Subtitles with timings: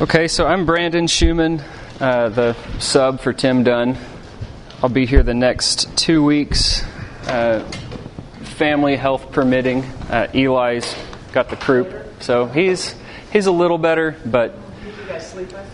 [0.00, 1.60] Okay, so I'm Brandon Schumann,
[2.00, 3.98] uh, the sub for Tim Dunn.
[4.80, 6.84] I'll be here the next two weeks,
[7.26, 7.64] uh,
[8.42, 9.82] family health permitting.
[10.08, 10.94] Uh, Eli's
[11.32, 12.94] got the croup, so he's
[13.32, 14.54] he's a little better, but
[14.84, 15.72] Did you guys sleep last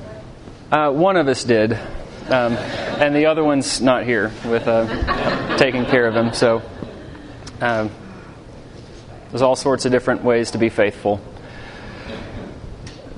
[0.71, 0.89] night?
[0.89, 1.75] uh, one of us did,
[2.31, 6.33] um, and the other one's not here with uh, taking care of him.
[6.33, 6.63] So
[7.61, 7.91] um,
[9.29, 11.21] there's all sorts of different ways to be faithful.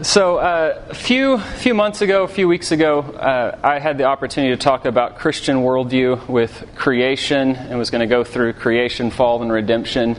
[0.03, 4.05] So uh, a few few months ago, a few weeks ago, uh, I had the
[4.05, 9.11] opportunity to talk about Christian worldview with creation, and was going to go through creation,
[9.11, 10.19] fall, and redemption,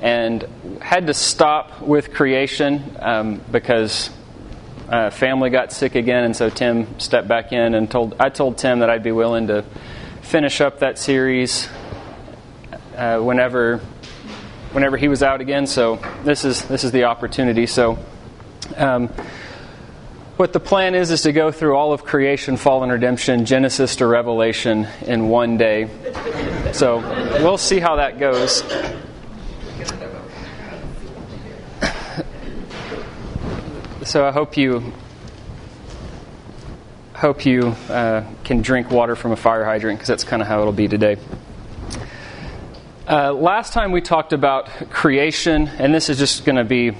[0.00, 0.46] and
[0.82, 4.10] had to stop with creation um, because
[4.90, 8.58] uh, family got sick again, and so Tim stepped back in and told I told
[8.58, 9.64] Tim that I'd be willing to
[10.20, 11.66] finish up that series
[12.94, 13.78] uh, whenever
[14.72, 15.66] whenever he was out again.
[15.66, 17.66] So this is this is the opportunity.
[17.66, 17.98] So.
[18.76, 19.08] Um,
[20.36, 23.96] what the plan is is to go through all of creation, fall, and redemption, Genesis
[23.96, 25.88] to Revelation, in one day.
[26.72, 26.98] So
[27.42, 28.62] we'll see how that goes.
[34.04, 34.92] So I hope you
[37.14, 40.60] hope you uh, can drink water from a fire hydrant because that's kind of how
[40.60, 41.16] it'll be today.
[43.08, 46.92] Uh, last time we talked about creation, and this is just going to be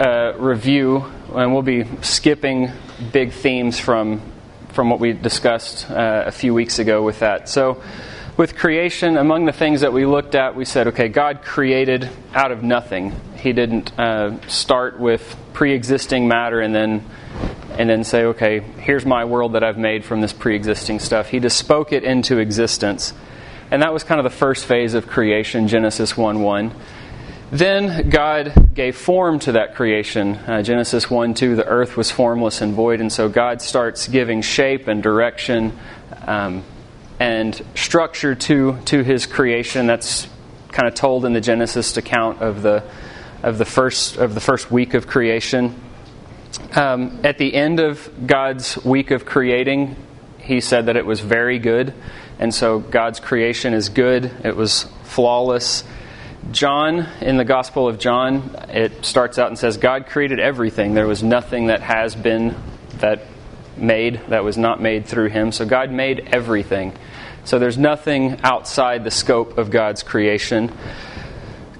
[0.00, 2.70] uh, review, and we'll be skipping
[3.12, 4.20] big themes from
[4.76, 7.48] from what we discussed uh, a few weeks ago with that.
[7.48, 7.82] So,
[8.36, 12.52] with creation, among the things that we looked at, we said, okay, God created out
[12.52, 13.18] of nothing.
[13.38, 17.04] He didn't uh, start with pre-existing matter and then
[17.78, 21.28] and then say, okay, here's my world that I've made from this pre-existing stuff.
[21.28, 23.14] He just spoke it into existence,
[23.70, 26.72] and that was kind of the first phase of creation, Genesis one one.
[27.50, 30.34] Then God gave form to that creation.
[30.34, 34.42] Uh, Genesis 1 2, the earth was formless and void, and so God starts giving
[34.42, 35.78] shape and direction
[36.26, 36.64] um,
[37.20, 39.86] and structure to, to his creation.
[39.86, 40.26] That's
[40.72, 42.82] kind of told in the Genesis account of the,
[43.44, 45.80] of the, first, of the first week of creation.
[46.74, 49.94] Um, at the end of God's week of creating,
[50.40, 51.94] he said that it was very good,
[52.40, 55.84] and so God's creation is good, it was flawless.
[56.52, 60.94] John, in the Gospel of John, it starts out and says, God created everything.
[60.94, 62.54] There was nothing that has been
[62.98, 63.22] that
[63.76, 65.52] made that was not made through him.
[65.52, 66.96] So God made everything.
[67.44, 70.72] So there's nothing outside the scope of God's creation.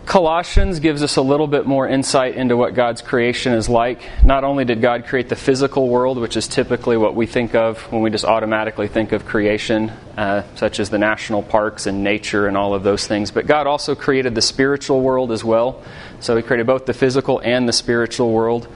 [0.06, 4.00] Colossians gives us a little bit more insight into what God's creation is like.
[4.24, 7.80] Not only did God create the physical world, which is typically what we think of
[7.90, 12.46] when we just automatically think of creation, uh, such as the national parks and nature
[12.46, 15.82] and all of those things, but God also created the spiritual world as well.
[16.20, 18.68] So He created both the physical and the spiritual world.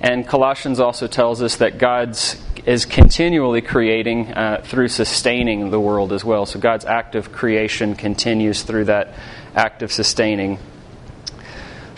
[0.00, 6.12] And Colossians also tells us that God's is continually creating uh, through sustaining the world
[6.12, 6.46] as well.
[6.46, 9.14] So God's act of creation continues through that
[9.54, 10.58] act of sustaining.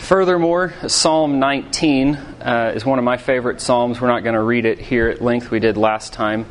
[0.09, 4.01] Furthermore, Psalm 19 uh, is one of my favorite Psalms.
[4.01, 6.47] We're not going to read it here at length, we did last time.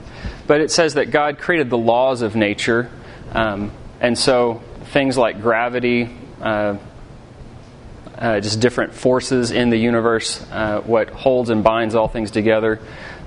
[0.46, 2.88] But it says that God created the laws of nature.
[3.32, 6.08] Um, and so things like gravity,
[6.40, 6.76] uh,
[8.16, 12.78] uh, just different forces in the universe, uh, what holds and binds all things together.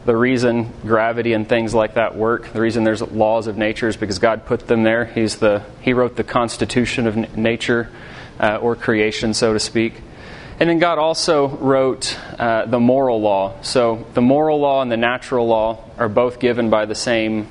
[0.05, 3.97] The reason gravity and things like that work, the reason there's laws of nature is
[3.97, 5.03] because God put them there.
[5.03, 7.89] He's the, he wrote the constitution of n- nature
[8.39, 9.95] uh, or creation, so to speak.
[10.61, 13.59] And then God also wrote uh, the moral law.
[13.63, 17.47] So the moral law and the natural law are both given by the same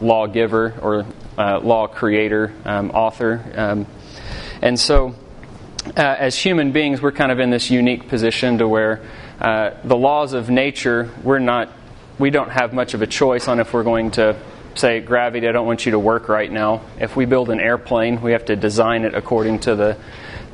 [0.00, 1.06] lawgiver or
[1.36, 3.44] uh, law creator, um, author.
[3.52, 3.86] Um,
[4.62, 5.16] and so,
[5.96, 9.02] uh, as human beings, we're kind of in this unique position to where
[9.40, 11.72] uh, the laws of nature, we're not,
[12.16, 14.36] we don't have much of a choice on if we're going to
[14.76, 16.82] say, gravity, I don't want you to work right now.
[17.00, 19.96] If we build an airplane, we have to design it according to the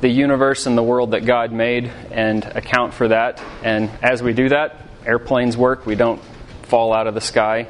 [0.03, 3.41] the universe and the world that God made and account for that.
[3.63, 6.21] And as we do that, airplanes work, we don't
[6.63, 7.67] fall out of the sky.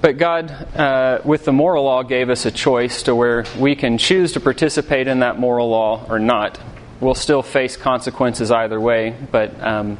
[0.00, 3.98] But God, uh, with the moral law, gave us a choice to where we can
[3.98, 6.58] choose to participate in that moral law or not.
[6.98, 9.96] We'll still face consequences either way, but um,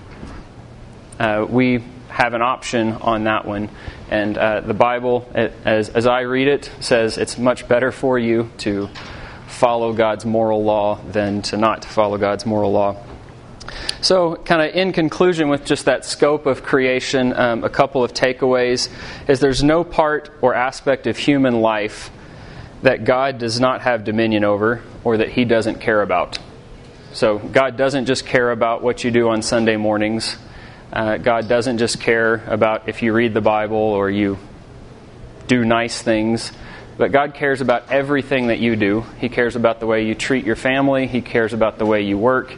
[1.20, 3.70] uh, we have an option on that one.
[4.11, 5.31] And uh, the Bible,
[5.64, 8.88] as, as I read it, says it's much better for you to
[9.58, 12.96] follow God's moral law than to not follow God's moral law.
[14.00, 18.14] So, kind of in conclusion, with just that scope of creation, um, a couple of
[18.14, 18.88] takeaways
[19.28, 22.10] is there's no part or aspect of human life
[22.82, 26.38] that God does not have dominion over or that He doesn't care about.
[27.12, 30.37] So, God doesn't just care about what you do on Sunday mornings.
[30.93, 34.38] Uh, God doesn't just care about if you read the Bible or you
[35.49, 36.52] do nice things,
[36.99, 39.05] but God cares about everything that you do.
[39.19, 42.19] He cares about the way you treat your family, He cares about the way you
[42.19, 42.53] work,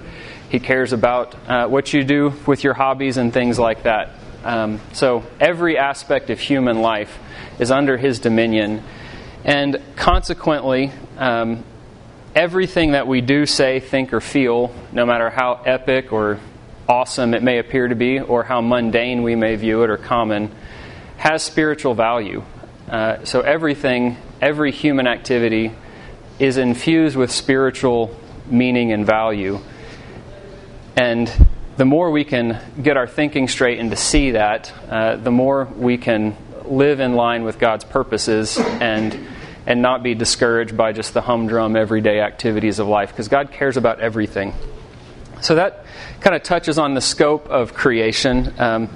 [0.48, 4.10] He cares about uh, what you do with your hobbies and things like that.
[4.42, 7.16] Um, so every aspect of human life
[7.58, 8.82] is under His dominion,
[9.44, 11.62] and consequently, um,
[12.34, 16.40] everything that we do, say, think, or feel, no matter how epic or
[16.88, 20.50] awesome it may appear to be, or how mundane we may view it or common,
[21.18, 22.42] has spiritual value.
[22.88, 25.72] Uh, so everything, every human activity,
[26.38, 28.16] is infused with spiritual
[28.46, 29.58] meaning and value.
[30.96, 31.30] And
[31.76, 35.64] the more we can get our thinking straight and to see that, uh, the more
[35.64, 39.18] we can live in line with God's purposes and
[39.66, 43.76] and not be discouraged by just the humdrum everyday activities of life because God cares
[43.76, 44.54] about everything.
[45.42, 45.84] So that
[46.20, 48.52] kind of touches on the scope of creation.
[48.58, 48.88] Um,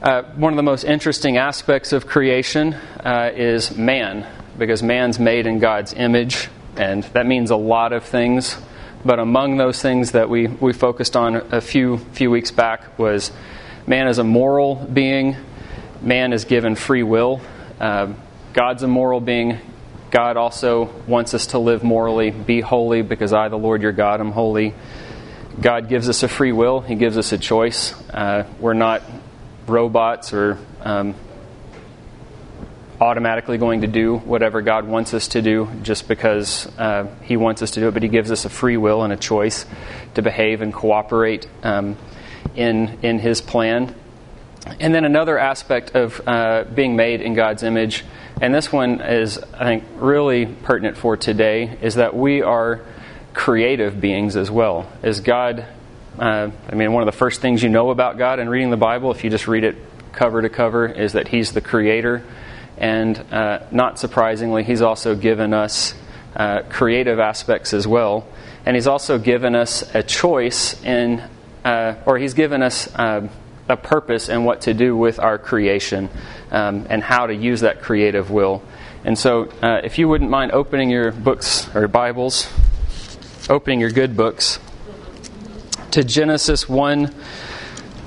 [0.00, 4.26] uh, one of the most interesting aspects of creation uh, is man,
[4.58, 8.56] because man's made in God's image, and that means a lot of things.
[9.04, 13.30] But among those things that we, we focused on a few few weeks back was
[13.86, 15.36] man is a moral being,
[16.02, 17.40] man is given free will.
[17.80, 18.12] Uh,
[18.52, 19.60] God's a moral being,
[20.10, 24.20] God also wants us to live morally, be holy, because I, the Lord your God,
[24.20, 24.74] am holy.
[25.60, 27.94] God gives us a free will, He gives us a choice.
[28.10, 29.02] Uh, we're not
[29.66, 31.14] robots or um,
[33.00, 37.62] automatically going to do whatever God wants us to do just because uh, He wants
[37.62, 39.66] us to do it, but He gives us a free will and a choice
[40.14, 41.96] to behave and cooperate um,
[42.54, 43.94] in, in His plan.
[44.80, 48.04] And then another aspect of uh, being made in God's image
[48.40, 52.82] and this one is, I think, really pertinent for today, is that we are
[53.34, 54.86] creative beings as well.
[55.02, 55.66] Is God,
[56.18, 58.76] uh, I mean, one of the first things you know about God in reading the
[58.76, 59.76] Bible, if you just read it
[60.12, 62.22] cover to cover, is that He's the creator.
[62.78, 65.94] And uh, not surprisingly, He's also given us
[66.36, 68.26] uh, creative aspects as well.
[68.64, 71.22] And He's also given us a choice in,
[71.64, 73.28] uh, or He's given us uh,
[73.68, 76.08] a purpose in what to do with our creation
[76.50, 78.62] um, and how to use that creative will.
[79.04, 82.48] And so, uh, if you wouldn't mind opening your books or Bibles,
[83.48, 84.58] opening your good books
[85.92, 87.14] to Genesis 1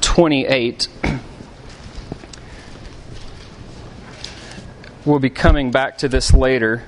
[0.02, 0.88] 28.
[5.04, 6.84] We'll be coming back to this later.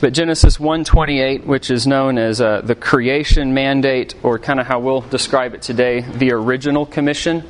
[0.00, 4.78] But Genesis 1:28, which is known as uh, the creation mandate, or kind of how
[4.78, 7.42] we'll describe it today, the original commission.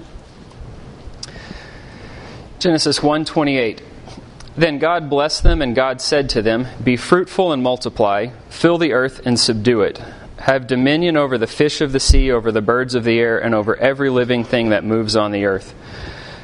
[2.59, 3.81] Genesis 1:28.
[4.57, 8.95] Then God blessed them, and God said to them, Be fruitful and multiply, fill the
[8.95, 9.99] earth and subdue it.
[10.39, 13.55] Have dominion over the fish of the sea, over the birds of the air, and
[13.55, 15.75] over every living thing that moves on the earth.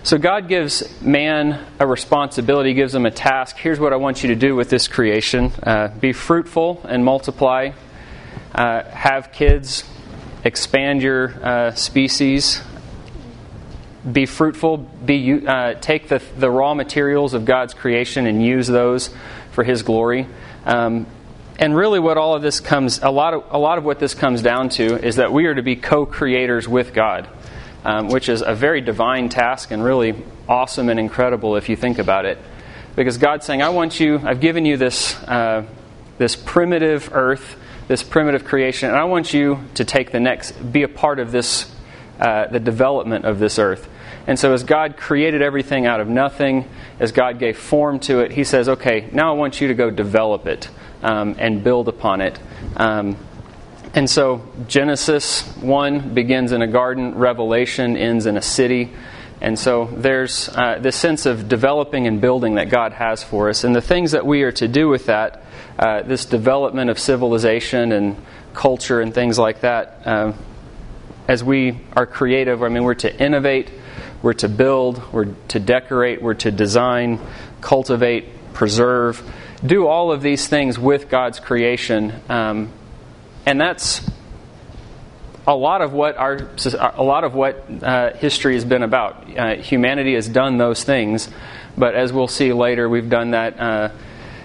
[0.05, 3.57] So God gives man a responsibility, gives him a task.
[3.57, 7.71] Here's what I want you to do with this creation uh, be fruitful and multiply,
[8.55, 9.83] uh, have kids,
[10.45, 12.61] expand your uh, species.
[14.13, 14.77] Be fruitful.
[14.77, 19.09] Be uh, take the the raw materials of God's creation and use those
[19.53, 20.27] for His glory.
[20.67, 21.07] Um,
[21.59, 24.13] and really, what all of this comes a lot of a lot of what this
[24.13, 27.27] comes down to is that we are to be co-creators with God
[27.85, 30.15] um, which is a very divine task and really
[30.49, 32.39] awesome and incredible if you think about it.
[32.97, 35.67] Because God's saying, I want you, I've given you this, uh,
[36.19, 37.57] this primitive earth,
[37.89, 41.33] this primitive creation, and I want you to take the next, be a part of
[41.33, 41.71] this,
[42.21, 43.89] uh, the development of this earth.
[44.27, 48.33] And so, as God created everything out of nothing, as God gave form to it,
[48.33, 50.71] He says, Okay, now I want you to go develop it
[51.03, 52.39] um, and build upon it.
[52.77, 53.19] Um,
[53.95, 58.91] and so Genesis 1 begins in a garden, Revelation ends in a city.
[59.41, 63.63] And so there's uh, this sense of developing and building that God has for us.
[63.63, 65.45] And the things that we are to do with that,
[65.79, 68.17] uh, this development of civilization and
[68.53, 70.33] culture and things like that, uh,
[71.29, 73.71] as we are creative, I mean, we're to innovate,
[74.23, 77.21] we're to build, we're to decorate, we're to design,
[77.61, 79.23] cultivate, preserve,
[79.65, 82.13] do all of these things with God's creation.
[82.29, 82.73] Um,
[83.47, 84.09] and that's
[85.47, 86.49] a lot of what our
[86.97, 89.39] a lot of what uh, history has been about.
[89.39, 91.29] Uh, humanity has done those things,
[91.77, 93.91] but as we'll see later, we've done that uh,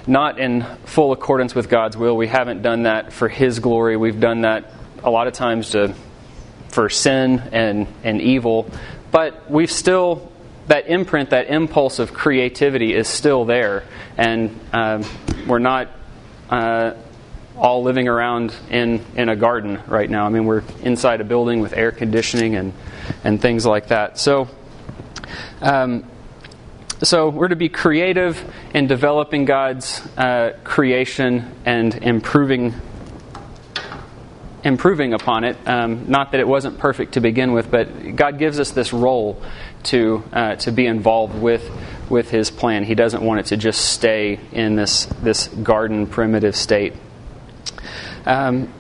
[0.06, 2.18] not in full accordance with God's will.
[2.18, 3.96] We haven't done that for His glory.
[3.96, 4.72] We've done that
[5.04, 5.94] a lot of times to
[6.70, 8.70] for sin and and evil,
[9.12, 10.30] but we've still
[10.68, 13.86] that imprint, that impulse of creativity is still there,
[14.18, 15.04] and um,
[15.48, 15.88] we're not
[16.50, 16.94] uh,
[17.60, 20.26] all living around in, in a garden right now.
[20.26, 22.74] I mean, we're inside a building with air conditioning and,
[23.24, 24.18] and things like that.
[24.18, 24.48] So,
[25.62, 26.06] um,
[27.04, 28.42] so we're to be creative
[28.74, 32.74] in developing God's uh, creation and improving
[34.62, 35.56] improving upon it.
[35.66, 39.42] Um, not that it wasn't perfect to begin with, but God gives us this role
[39.84, 41.70] to uh, to be involved with
[42.10, 42.84] with His plan.
[42.84, 46.94] He doesn't want it to just stay in this this garden primitive state.
[48.30, 48.72] Um,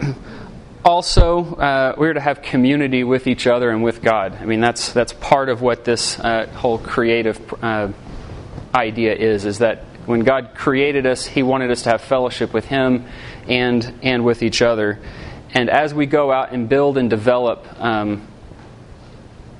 [0.84, 4.36] also, uh, we're to have community with each other and with God.
[4.38, 7.88] I mean, that's that's part of what this uh, whole creative uh,
[8.74, 9.46] idea is.
[9.46, 13.06] Is that when God created us, He wanted us to have fellowship with Him
[13.48, 14.98] and and with each other.
[15.54, 18.28] And as we go out and build and develop um,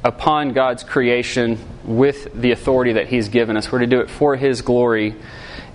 [0.04, 4.36] upon God's creation with the authority that He's given us, we're to do it for
[4.36, 5.14] His glory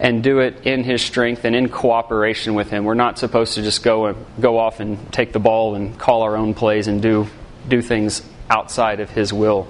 [0.03, 2.83] and do it in His strength and in cooperation with Him.
[2.83, 6.23] We're not supposed to just go and go off and take the ball and call
[6.23, 7.25] our own plays and do
[7.67, 9.65] do things outside of His will.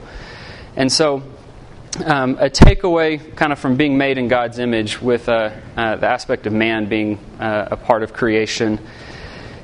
[0.75, 1.21] And so,
[2.03, 6.07] um, a takeaway kind of from being made in God's image with uh, uh, the
[6.07, 8.79] aspect of man being uh, a part of creation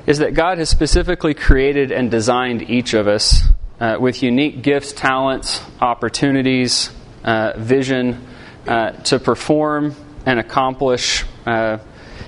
[0.06, 3.42] is that God has specifically created and designed each of us
[3.80, 6.90] uh, with unique gifts, talents, opportunities,
[7.24, 8.24] uh, vision
[8.68, 9.96] uh, to perform
[10.26, 11.78] and accomplish uh,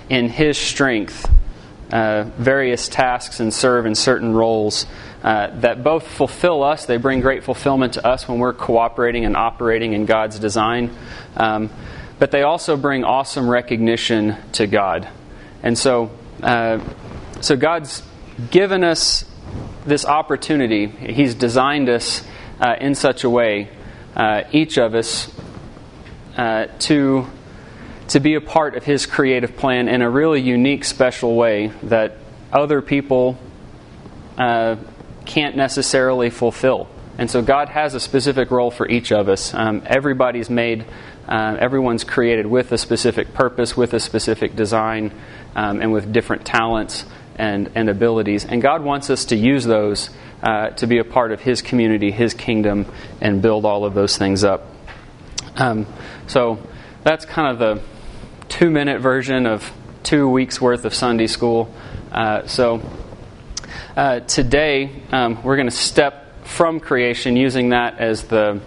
[0.08, 1.30] in His strength
[1.90, 4.86] uh, various tasks and serve in certain roles
[5.22, 9.36] uh, that both fulfill us, they bring great fulfillment to us when we're cooperating and
[9.36, 10.94] operating in God's design,
[11.36, 11.70] um,
[12.18, 15.06] but they also bring awesome recognition to God.
[15.62, 16.10] And so,
[17.40, 18.02] so God's
[18.50, 19.24] given us
[19.84, 20.86] this opportunity.
[20.86, 22.24] He's designed us
[22.60, 23.68] uh, in such a way,
[24.16, 25.32] uh, each of us,
[26.36, 27.26] uh, to
[28.08, 32.16] to be a part of His creative plan in a really unique, special way that
[32.52, 33.38] other people
[34.36, 34.76] uh,
[35.24, 36.88] can't necessarily fulfill.
[37.18, 39.54] And so God has a specific role for each of us.
[39.54, 40.84] Um, everybody's made,
[41.28, 45.12] uh, everyone's created with a specific purpose, with a specific design,
[45.54, 47.04] um, and with different talents
[47.36, 48.44] and, and abilities.
[48.44, 50.10] And God wants us to use those
[50.42, 52.86] uh, to be a part of His community, His kingdom,
[53.20, 54.66] and build all of those things up.
[55.56, 55.86] Um,
[56.26, 56.58] so
[57.04, 57.91] that's kind of the
[58.52, 61.72] two minute version of two weeks worth of Sunday school.
[62.12, 62.82] Uh, so
[63.96, 68.60] uh, today um, we're going to step from creation using that as the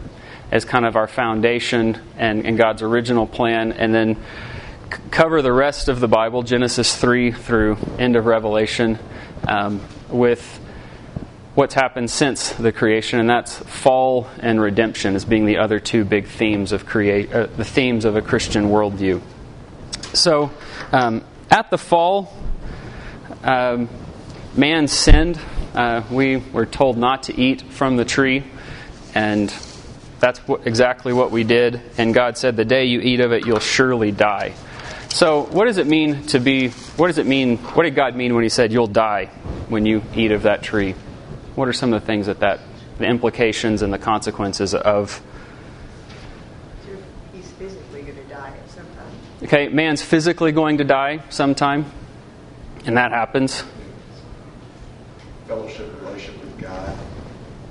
[0.49, 4.17] as kind of our foundation and, and God's original plan, and then
[5.11, 8.97] cover the rest of the Bible, Genesis 3 through end of Revelation,
[9.47, 10.41] um, with
[11.53, 16.03] what's happened since the creation, and that's fall and redemption as being the other two
[16.03, 19.21] big themes of create, uh, the themes of a Christian worldview.
[20.15, 20.51] So,
[20.91, 22.33] um, at the fall,
[23.43, 23.89] um,
[24.55, 25.39] man sinned.
[25.73, 28.43] Uh, we were told not to eat from the tree,
[29.13, 29.53] and
[30.19, 31.81] that's exactly what we did.
[31.97, 34.53] And God said, "The day you eat of it, you'll surely die."
[35.15, 38.35] So, what does it mean to be, what does it mean, what did God mean
[38.35, 39.27] when He said you'll die
[39.69, 40.93] when you eat of that tree?
[41.55, 42.59] What are some of the things that that,
[42.97, 45.21] the implications and the consequences of?
[47.33, 49.07] He's physically going to die at some time.
[49.45, 51.85] Okay, man's physically going to die sometime,
[52.87, 53.63] and that happens.
[55.47, 56.97] Fellowship, relationship with God.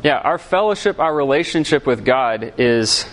[0.04, 3.06] Yeah, our fellowship, our relationship with God is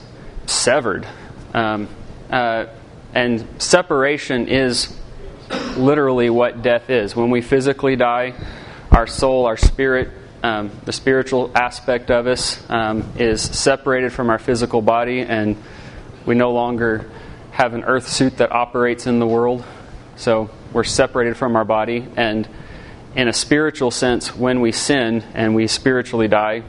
[0.46, 1.08] severed.
[1.56, 1.88] Um,
[2.30, 2.68] uh,
[3.16, 4.96] and separation is
[5.76, 7.16] literally what death is.
[7.16, 8.36] When we physically die,
[8.92, 10.10] our soul, our spirit,
[10.44, 15.58] um, the spiritual aspect of us um, is separated from our physical body, and
[16.28, 17.10] we no longer
[17.62, 19.64] have an earth suit that operates in the world.
[20.16, 22.08] So we're separated from our body.
[22.16, 22.50] And
[23.16, 26.64] in a spiritual sense, when we sin and we spiritually die,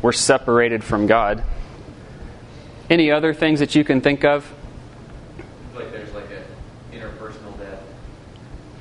[0.00, 1.44] we're separated from God.
[2.88, 4.50] Any other things that you can think of?
[5.74, 6.42] like there's like an
[6.98, 7.82] interpersonal death,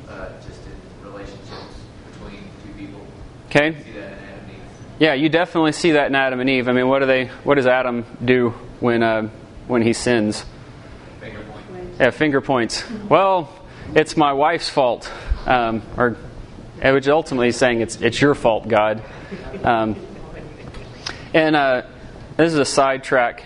[0.08, 1.76] uh, just in relationships
[2.10, 3.02] between two people.
[3.48, 3.78] Okay.
[3.78, 4.62] You see that in Adam and Eve.
[5.00, 6.70] Yeah, you definitely see that in Adam and Eve.
[6.70, 7.26] I mean, what do they?
[7.44, 9.24] What does Adam do when uh,
[9.68, 10.46] when he sins?
[12.00, 12.84] Yeah, finger points.
[13.10, 13.50] Well,
[13.96, 15.12] it's my wife's fault,
[15.48, 16.16] um, or
[16.80, 19.02] which ultimately is saying it's it's your fault, God.
[19.64, 19.96] Um,
[21.34, 21.88] and uh,
[22.36, 23.44] this is a sidetrack,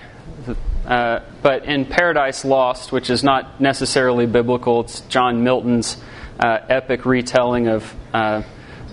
[0.85, 5.95] uh, but in Paradise Lost, which is not necessarily biblical, it's John Milton's
[6.37, 8.41] uh, epic retelling of uh,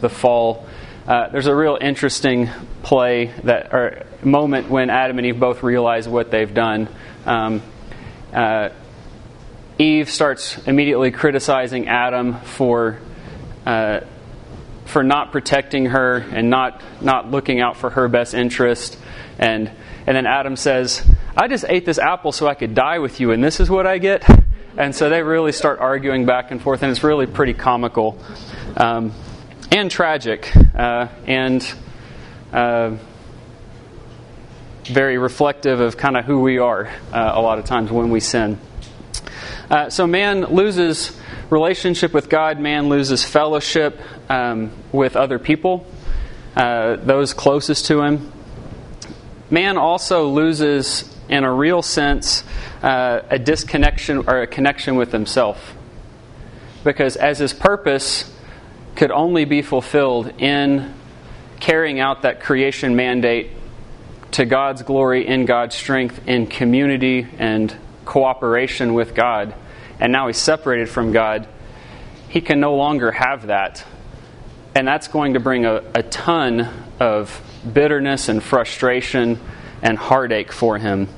[0.01, 0.69] the fall.
[1.05, 2.49] Uh, there's a real interesting
[2.85, 6.89] play that or moment when Adam and Eve both realize what they've done.
[7.27, 7.61] Um,
[8.33, 8.69] uh,
[9.79, 12.99] Eve starts immediately criticizing Adam for
[13.65, 14.01] uh,
[14.87, 18.99] for not protecting her and not not looking out for her best interest.
[19.39, 19.71] And
[20.07, 23.31] and then Adam says, "I just ate this apple so I could die with you,
[23.31, 24.25] and this is what I get."
[24.77, 28.19] And so they really start arguing back and forth, and it's really pretty comical
[28.77, 29.13] um,
[29.71, 31.75] and tragic uh, and
[32.53, 32.97] uh,
[34.85, 38.19] very reflective of kind of who we are uh, a lot of times when we
[38.19, 38.59] sin.
[39.71, 41.15] Uh, so man loses
[41.51, 45.87] relationship with God, man loses fellowship um, with other people,
[46.57, 48.33] uh, those closest to him.
[49.51, 52.45] Man also loses, in a real sense,
[52.83, 55.75] uh, a disconnection or a connection with himself.
[56.83, 58.35] Because as his purpose
[58.97, 60.95] could only be fulfilled in
[61.61, 63.51] carrying out that creation mandate
[64.33, 67.75] to God's glory, in God's strength, in community and
[68.09, 69.55] cooperation with God,
[70.01, 71.47] and now he's separated from God,
[72.31, 73.85] he can no longer have that.
[74.75, 77.39] And that's going to bring a, a ton of
[77.71, 79.39] bitterness and frustration
[79.83, 81.09] and heartache for him.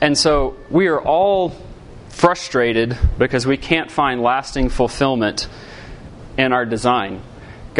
[0.00, 1.54] And so we are all
[2.08, 5.46] frustrated because we can't find lasting fulfillment
[6.38, 7.20] in our design.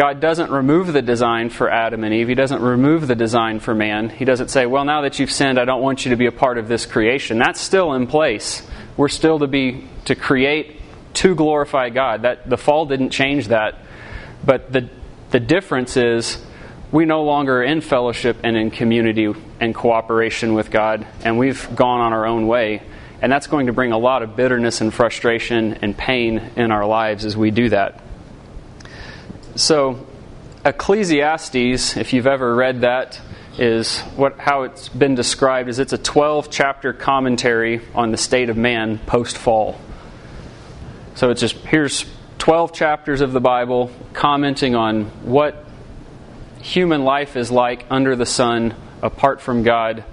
[0.01, 2.27] God doesn't remove the design for Adam and Eve.
[2.27, 4.09] He doesn't remove the design for man.
[4.09, 6.31] He doesn't say, Well, now that you've sinned, I don't want you to be a
[6.31, 7.37] part of this creation.
[7.37, 8.67] That's still in place.
[8.97, 10.81] We're still to be to create
[11.13, 12.23] to glorify God.
[12.23, 13.77] That the fall didn't change that.
[14.43, 14.89] But the
[15.29, 16.43] the difference is
[16.91, 21.75] we no longer are in fellowship and in community and cooperation with God, and we've
[21.75, 22.81] gone on our own way.
[23.21, 26.87] And that's going to bring a lot of bitterness and frustration and pain in our
[26.87, 28.01] lives as we do that.
[29.55, 30.07] So,
[30.63, 33.19] Ecclesiastes, if you've ever read that,
[33.57, 38.49] is what how it's been described is it's a 12 chapter commentary on the state
[38.49, 39.79] of man post fall.
[41.15, 42.05] So it's just here's
[42.37, 45.65] 12 chapters of the Bible commenting on what
[46.61, 50.05] human life is like under the sun apart from God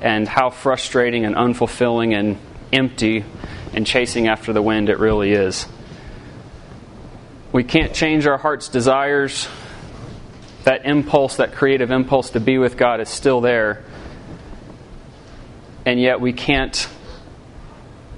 [0.00, 2.38] and how frustrating and unfulfilling and
[2.72, 3.24] empty
[3.74, 5.66] and chasing after the wind it really is.
[7.52, 9.46] We can't change our heart's desires.
[10.64, 13.84] That impulse, that creative impulse to be with God is still there.
[15.84, 16.88] And yet we can't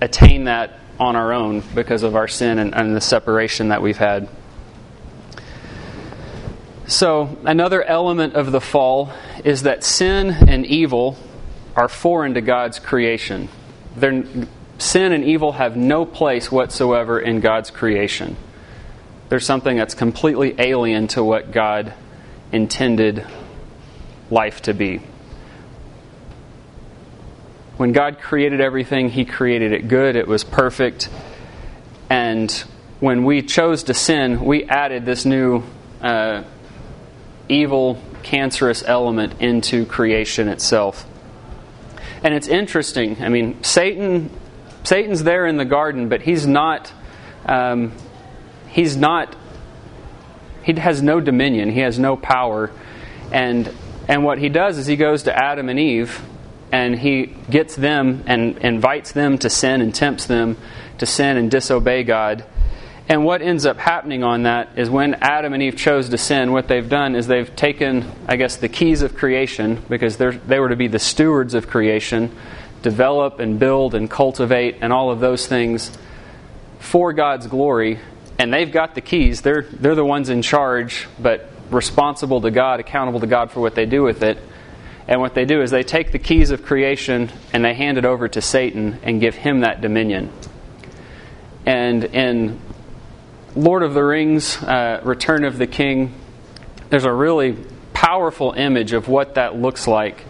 [0.00, 3.96] attain that on our own because of our sin and, and the separation that we've
[3.96, 4.28] had.
[6.86, 9.10] So, another element of the fall
[9.42, 11.16] is that sin and evil
[11.74, 13.48] are foreign to God's creation.
[13.96, 14.22] They're,
[14.78, 18.36] sin and evil have no place whatsoever in God's creation.
[19.34, 21.92] There's something that's completely alien to what God
[22.52, 23.26] intended
[24.30, 25.00] life to be.
[27.76, 31.08] When God created everything, He created it good, it was perfect.
[32.08, 32.48] And
[33.00, 35.64] when we chose to sin, we added this new
[36.00, 36.44] uh,
[37.48, 41.04] evil, cancerous element into creation itself.
[42.22, 43.20] And it's interesting.
[43.20, 44.30] I mean, Satan,
[44.84, 46.92] Satan's there in the garden, but he's not.
[47.46, 47.90] Um,
[48.74, 49.34] he's not.
[50.62, 51.70] He has no dominion.
[51.70, 52.70] He has no power,
[53.32, 53.72] and
[54.06, 56.20] and what he does is he goes to Adam and Eve,
[56.70, 60.58] and he gets them and invites them to sin and tempts them
[60.98, 62.44] to sin and disobey God.
[63.06, 66.52] And what ends up happening on that is when Adam and Eve chose to sin,
[66.52, 70.70] what they've done is they've taken, I guess, the keys of creation, because they were
[70.70, 72.34] to be the stewards of creation,
[72.82, 75.90] develop and build and cultivate and all of those things
[76.78, 77.98] for God's glory.
[78.38, 79.42] And they've got the keys.
[79.42, 83.74] They're, they're the ones in charge, but responsible to God, accountable to God for what
[83.74, 84.38] they do with it.
[85.06, 88.04] And what they do is they take the keys of creation and they hand it
[88.04, 90.32] over to Satan and give him that dominion.
[91.66, 92.60] And in
[93.54, 96.14] Lord of the Rings, uh, Return of the King,
[96.90, 97.56] there's a really
[97.92, 100.24] powerful image of what that looks like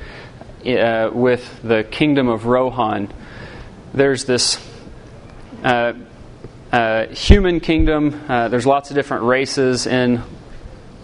[0.66, 3.12] uh, with the kingdom of Rohan.
[3.92, 4.58] There's this
[5.62, 5.94] uh,
[6.74, 10.20] uh human kingdom, uh, there's lots of different races in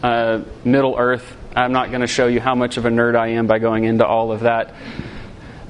[0.02, 1.36] uh, Middle Earth.
[1.54, 3.84] I'm not going to show you how much of a nerd I am by going
[3.84, 4.74] into all of that.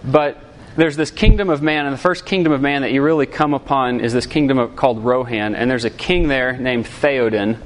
[0.03, 0.43] But
[0.75, 3.53] there's this kingdom of man, and the first kingdom of man that you really come
[3.53, 5.55] upon is this kingdom of, called Rohan.
[5.55, 7.59] And there's a king there named Theoden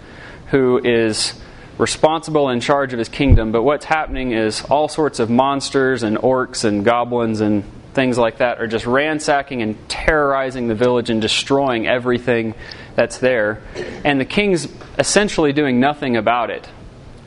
[0.48, 1.40] who is
[1.78, 3.52] responsible in charge of his kingdom.
[3.52, 7.62] But what's happening is all sorts of monsters and orcs and goblins and
[7.94, 12.54] things like that are just ransacking and terrorizing the village and destroying everything
[12.94, 13.62] that's there.
[14.04, 16.68] And the king's essentially doing nothing about it.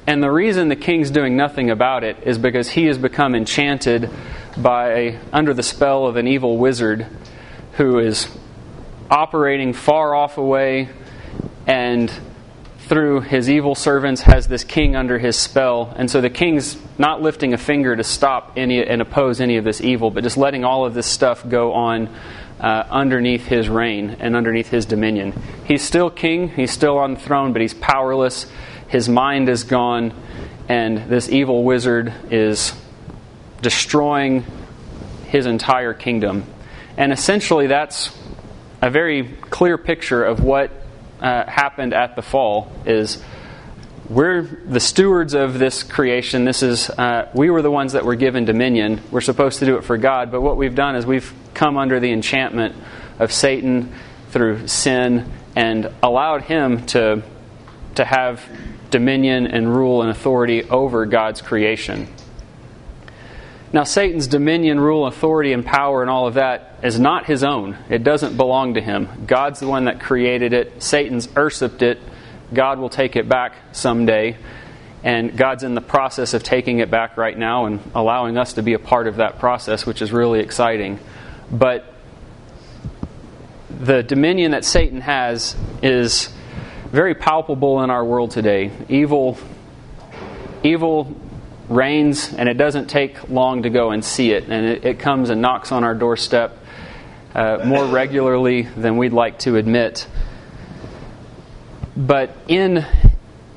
[0.06, 4.10] And the reason the king's doing nothing about it is because he has become enchanted
[4.58, 7.06] by under the spell of an evil wizard
[7.74, 8.28] who is
[9.10, 10.90] operating far off away
[11.66, 12.12] and
[12.88, 15.94] through his evil servants, has this king under his spell.
[15.98, 19.66] And so the king's not lifting a finger to stop any and oppose any of
[19.66, 22.10] this evil, but just letting all of this stuff go on
[22.60, 25.34] uh, underneath his reign and underneath his dominion.
[25.66, 28.48] He's still king, he's still on the throne, but he's powerless.
[28.88, 30.14] His mind is gone,
[30.70, 32.74] and this evil wizard is
[33.62, 34.46] destroying
[35.26, 36.46] his entire kingdom.
[36.96, 38.18] And essentially, that's
[38.82, 40.72] a very clear picture of what
[41.20, 42.72] uh, happened at the fall.
[42.86, 43.22] Is
[44.10, 46.46] we're the stewards of this creation.
[46.46, 49.02] This is uh, we were the ones that were given dominion.
[49.12, 52.00] We're supposed to do it for God, but what we've done is we've come under
[52.00, 52.76] the enchantment
[53.20, 53.94] of Satan
[54.30, 57.24] through sin and allowed him to
[57.96, 58.44] to have
[58.92, 62.08] dominion and rule and authority over God's creation.
[63.74, 67.78] Now, Satan's dominion, rule, authority, and power, and all of that is not his own.
[67.90, 69.26] It doesn't belong to him.
[69.28, 70.82] God's the one that created it.
[70.82, 72.00] Satan's usurped it.
[72.54, 74.38] God will take it back someday.
[75.04, 78.62] And God's in the process of taking it back right now and allowing us to
[78.62, 81.00] be a part of that process, which is really exciting.
[81.52, 81.94] But
[83.80, 86.34] the dominion that Satan has is
[86.92, 88.72] very palpable in our world today.
[88.88, 89.38] Evil,
[90.64, 91.16] evil
[91.70, 94.46] reigns, and it doesn't take long to go and see it.
[94.46, 96.58] And it, it comes and knocks on our doorstep
[97.36, 100.08] uh, more regularly than we'd like to admit.
[101.96, 102.86] But in,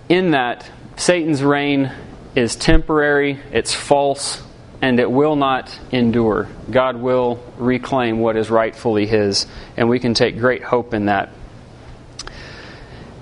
[0.08, 1.92] in that, Satan's reign
[2.34, 4.42] is temporary, it's false,
[4.82, 6.48] and it will not endure.
[6.70, 9.46] God will reclaim what is rightfully His,
[9.76, 11.30] and we can take great hope in that.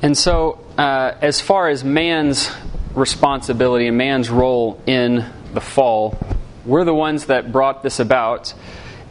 [0.03, 2.51] And so, uh, as far as man's
[2.95, 5.25] responsibility and man's role in
[5.55, 6.19] the fall.
[6.65, 8.53] We're the ones that brought this about,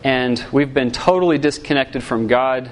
[0.04, 2.72] and we've been totally disconnected from God.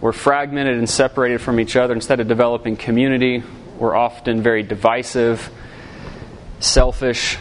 [0.00, 1.92] We're fragmented and separated from each other.
[1.92, 3.42] Instead of developing community,
[3.78, 5.50] we're often very divisive,
[6.60, 7.36] selfish,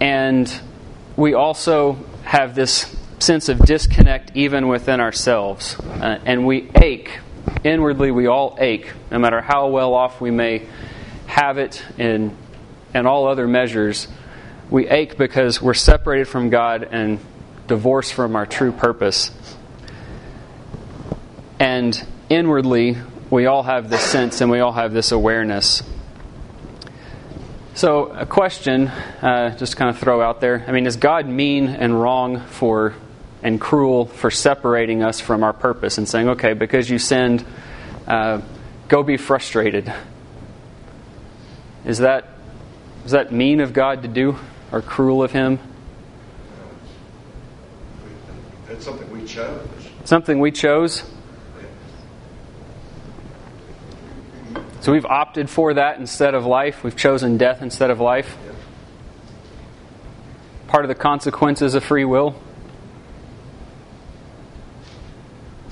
[0.00, 0.52] and
[1.16, 5.78] we also have this sense of disconnect even within ourselves.
[5.78, 7.20] Uh, and we ache.
[7.64, 10.66] Inwardly, we all ache, no matter how well off we may
[11.32, 12.36] have it in
[12.92, 14.06] and all other measures,
[14.70, 17.18] we ache because we're separated from God and
[17.66, 19.30] divorced from our true purpose.
[21.58, 22.98] And inwardly,
[23.30, 25.82] we all have this sense and we all have this awareness.
[27.74, 30.62] So, a question, uh, just kind of throw out there.
[30.68, 32.92] I mean, is God mean and wrong for
[33.42, 37.42] and cruel for separating us from our purpose and saying, okay, because you sinned,
[38.06, 38.42] uh,
[38.88, 39.90] go be frustrated?
[41.84, 42.28] Is that,
[43.04, 44.36] is that mean of God to do
[44.70, 45.58] or cruel of Him?
[48.68, 49.68] It's something we chose.
[50.04, 51.04] Something we chose?
[54.82, 56.82] So we've opted for that instead of life.
[56.82, 58.36] We've chosen death instead of life.
[60.66, 62.34] Part of the consequences of free will.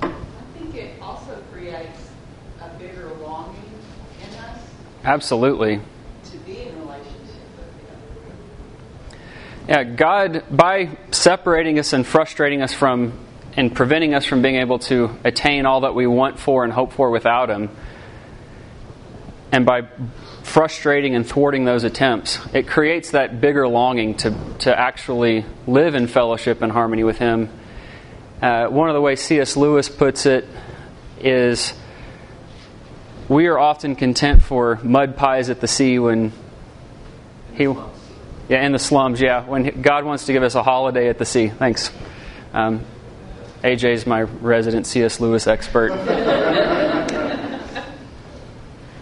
[0.00, 0.12] I
[0.56, 2.10] think it also creates
[2.60, 3.64] a bigger longing
[4.22, 4.62] in us
[5.02, 5.80] Absolutely.
[6.30, 7.16] to be in relationship
[7.56, 9.59] with the other.
[9.70, 13.12] Yeah, God, by separating us and frustrating us from
[13.56, 16.92] and preventing us from being able to attain all that we want for and hope
[16.92, 17.70] for without Him,
[19.52, 19.82] and by
[20.42, 26.08] frustrating and thwarting those attempts, it creates that bigger longing to, to actually live in
[26.08, 27.48] fellowship and harmony with Him.
[28.42, 29.56] Uh, one of the ways C.S.
[29.56, 30.48] Lewis puts it
[31.20, 31.74] is
[33.28, 36.32] we are often content for mud pies at the sea when
[37.54, 37.72] He.
[38.50, 39.46] Yeah, in the slums, yeah.
[39.46, 41.46] When God wants to give us a holiday at the sea.
[41.46, 41.92] Thanks.
[42.52, 42.84] Um,
[43.62, 45.20] AJ's my resident C.S.
[45.20, 45.90] Lewis expert.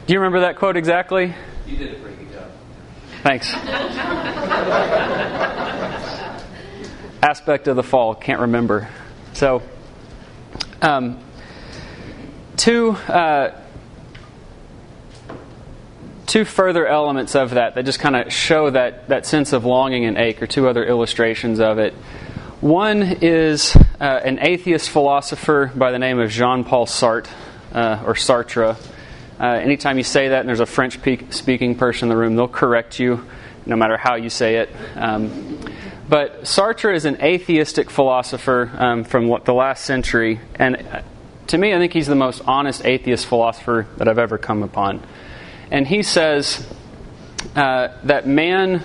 [0.06, 1.32] Do you remember that quote exactly?
[1.66, 2.50] You did a pretty good job.
[3.22, 3.54] Thanks.
[7.22, 8.90] Aspect of the fall, can't remember.
[9.32, 9.62] So,
[10.82, 11.18] um,
[12.58, 12.90] two.
[12.90, 13.58] Uh,
[16.28, 20.04] two further elements of that that just kind of show that, that sense of longing
[20.04, 21.94] and ache, or two other illustrations of it.
[22.60, 27.30] One is uh, an atheist philosopher by the name of Jean Paul Sartre,
[27.72, 28.76] uh, or Sartre.
[29.40, 32.36] Uh, anytime you say that and there's a French pe- speaking person in the room,
[32.36, 33.24] they'll correct you
[33.64, 34.70] no matter how you say it.
[34.96, 35.58] Um,
[36.08, 41.02] but Sartre is an atheistic philosopher um, from the last century, and uh,
[41.48, 45.02] to me, I think he's the most honest atheist philosopher that I've ever come upon.
[45.70, 46.66] And he says
[47.54, 48.84] uh, that man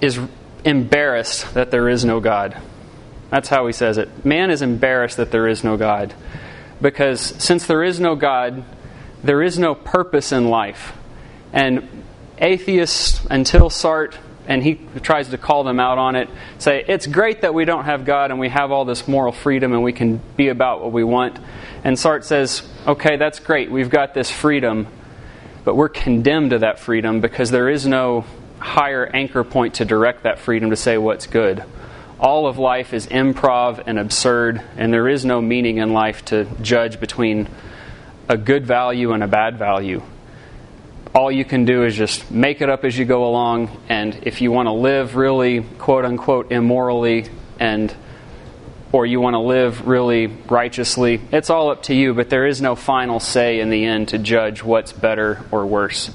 [0.00, 0.20] is
[0.64, 2.56] embarrassed that there is no God.
[3.30, 4.24] That's how he says it.
[4.24, 6.14] Man is embarrassed that there is no God.
[6.80, 8.64] Because since there is no God,
[9.22, 10.92] there is no purpose in life.
[11.52, 11.88] And
[12.38, 17.42] atheists, until Sartre, and he tries to call them out on it, say, it's great
[17.42, 20.20] that we don't have God and we have all this moral freedom and we can
[20.36, 21.38] be about what we want.
[21.84, 24.86] And Sartre says, okay, that's great, we've got this freedom,
[25.64, 28.24] but we're condemned to that freedom because there is no
[28.58, 31.62] higher anchor point to direct that freedom to say what's good.
[32.20, 36.46] All of life is improv and absurd, and there is no meaning in life to
[36.60, 37.48] judge between
[38.28, 40.02] a good value and a bad value.
[41.14, 44.40] All you can do is just make it up as you go along, and if
[44.40, 47.28] you want to live really quote unquote immorally
[47.60, 47.94] and
[48.92, 52.62] or you want to live really righteously, it's all up to you, but there is
[52.62, 56.10] no final say in the end to judge what's better or worse.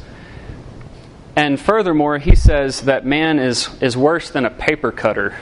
[1.35, 5.35] And furthermore, he says that man is, is worse than a paper cutter.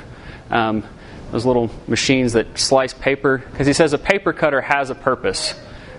[0.50, 0.84] Um,
[1.32, 5.54] those little machines that slice paper, because he says a paper cutter has a purpose.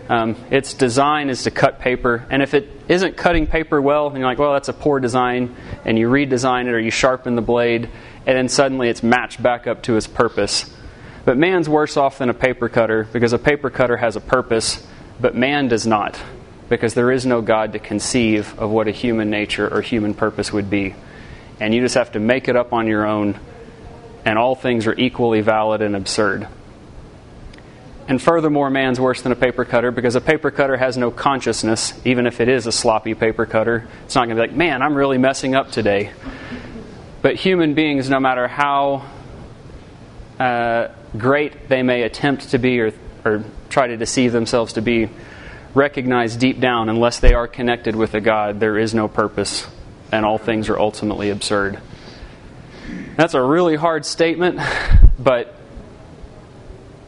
[0.09, 4.18] Um, its design is to cut paper, and if it isn't cutting paper well, and
[4.18, 7.42] you're like, well, that's a poor design, and you redesign it or you sharpen the
[7.42, 7.88] blade,
[8.27, 10.68] and then suddenly it's matched back up to its purpose.
[11.25, 14.85] But man's worse off than a paper cutter because a paper cutter has a purpose,
[15.21, 16.21] but man does not,
[16.69, 20.53] because there is no God to conceive of what a human nature or human purpose
[20.53, 20.95] would be.
[21.61, 23.39] And you just have to make it up on your own,
[24.25, 26.49] and all things are equally valid and absurd.
[28.09, 31.95] And furthermore, man's worse than a paper cutter because a paper cutter has no consciousness,
[32.05, 33.87] even if it is a sloppy paper cutter.
[34.05, 36.11] It's not going to be like, man, I'm really messing up today.
[37.23, 39.09] But human beings, no matter how
[40.38, 42.92] uh, great they may attempt to be or,
[43.25, 45.09] or try to deceive themselves to be,
[45.75, 49.66] recognize deep down, unless they are connected with a God, there is no purpose,
[50.11, 51.81] and all things are ultimately absurd.
[53.16, 54.61] That's a really hard statement,
[55.18, 55.55] but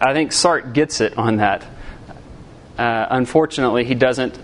[0.00, 1.64] I think Sartre gets it on that.
[2.78, 4.38] Uh, unfortunately, he doesn't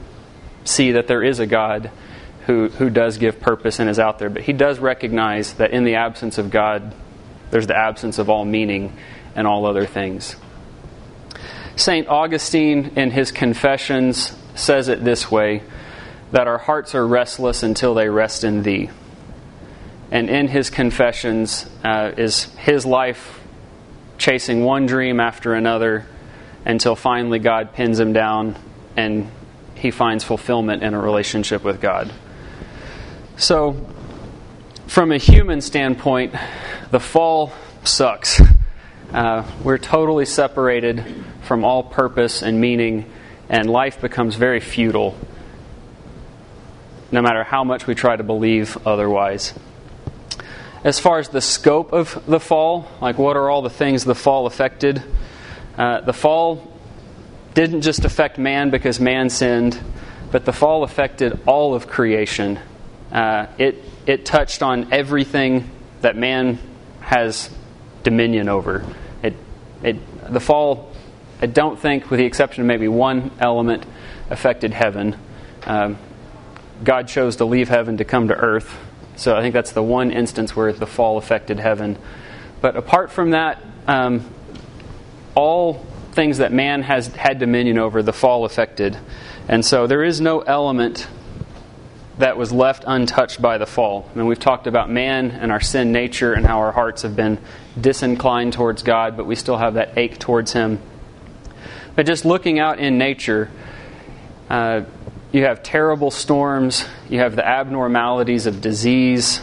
[0.65, 1.91] see that there is a God
[2.47, 5.85] who, who does give purpose and is out there, but he does recognize that in
[5.85, 6.95] the absence of God,
[7.51, 8.97] there's the absence of all meaning
[9.35, 10.37] and all other things.
[11.77, 12.09] St.
[12.09, 15.63] Augustine, in his Confessions, says it this way
[16.33, 18.91] that our hearts are restless until they rest in Thee.
[20.11, 23.41] And in his Confessions uh, is his life
[24.19, 26.07] chasing one dream after another
[26.65, 28.57] until finally God pins him down
[28.97, 29.31] and
[29.75, 32.13] he finds fulfillment in a relationship with God.
[33.37, 33.87] So,
[34.91, 36.35] from a human standpoint,
[36.91, 37.53] the fall
[37.85, 38.43] sucks.
[39.13, 41.05] Uh, we're totally separated
[41.43, 43.09] from all purpose and meaning,
[43.49, 45.17] and life becomes very futile,
[47.13, 49.55] no matter how much we try to believe otherwise.
[50.83, 54.17] As far as the scope of the fall, like what are all the things the
[54.17, 55.01] fall affected?
[55.79, 56.77] Uh, the fall
[57.55, 59.81] didn't just affect man because man sinned,
[60.33, 62.59] but the fall affected all of creation.
[63.13, 65.71] Uh, it, it touched on everything
[66.01, 66.59] that man
[67.01, 67.51] has
[68.03, 68.85] dominion over.
[69.23, 69.35] It,
[69.83, 70.93] it, the fall,
[71.43, 73.85] I don't think, with the exception of maybe one element,
[74.31, 75.17] affected heaven.
[75.65, 75.99] Um,
[76.85, 78.79] God chose to leave heaven to come to earth.
[79.17, 81.99] So I think that's the one instance where the fall affected heaven.
[82.61, 84.25] But apart from that, um,
[85.35, 88.97] all things that man has had dominion over, the fall affected.
[89.49, 91.07] And so there is no element
[92.21, 94.09] that was left untouched by the fall.
[94.13, 97.17] I mean, we've talked about man and our sin nature and how our hearts have
[97.17, 97.39] been
[97.79, 100.81] disinclined towards God, but we still have that ache towards Him.
[101.97, 103.51] But just looking out in nature,
[104.49, 104.83] uh,
[105.33, 109.41] you have terrible storms, you have the abnormalities of disease,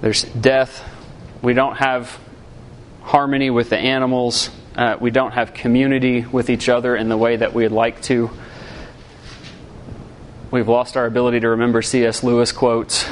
[0.00, 0.84] there's death.
[1.42, 2.18] We don't have
[3.02, 7.36] harmony with the animals, uh, we don't have community with each other in the way
[7.36, 8.30] that we'd like to.
[10.50, 12.22] We've lost our ability to remember C.S.
[12.22, 13.04] Lewis quotes.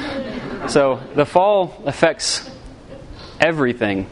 [0.67, 2.49] So the fall affects
[3.39, 4.07] everything.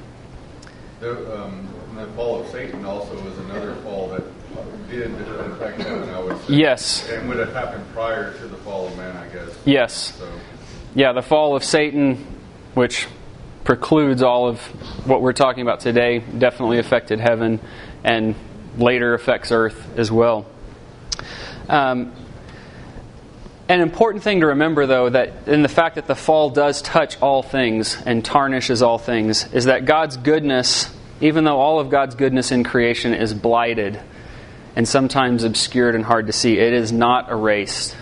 [0.99, 4.23] The, um, the fall of Satan also was another fall that
[4.89, 6.53] did affect heaven, I would say.
[6.53, 7.09] Yes.
[7.09, 9.57] And would have happened prior to the fall of man, I guess.
[9.65, 10.17] Yes.
[10.17, 10.27] So,
[10.93, 12.25] Yeah, the fall of Satan,
[12.73, 13.07] which
[13.63, 14.59] precludes all of
[15.07, 17.59] what we're talking about today, definitely affected heaven
[18.03, 18.35] and
[18.77, 20.45] later affects earth as well.
[21.69, 22.11] Um,
[23.69, 27.19] an important thing to remember, though, that in the fact that the fall does touch
[27.21, 32.15] all things and tarnishes all things, is that God's goodness, even though all of God's
[32.15, 33.99] goodness in creation is blighted
[34.75, 37.95] and sometimes obscured and hard to see, it is not erased.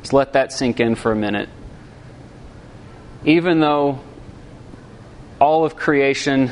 [0.00, 1.50] Just let that sink in for a minute.
[3.24, 4.00] Even though
[5.40, 6.50] all of creation,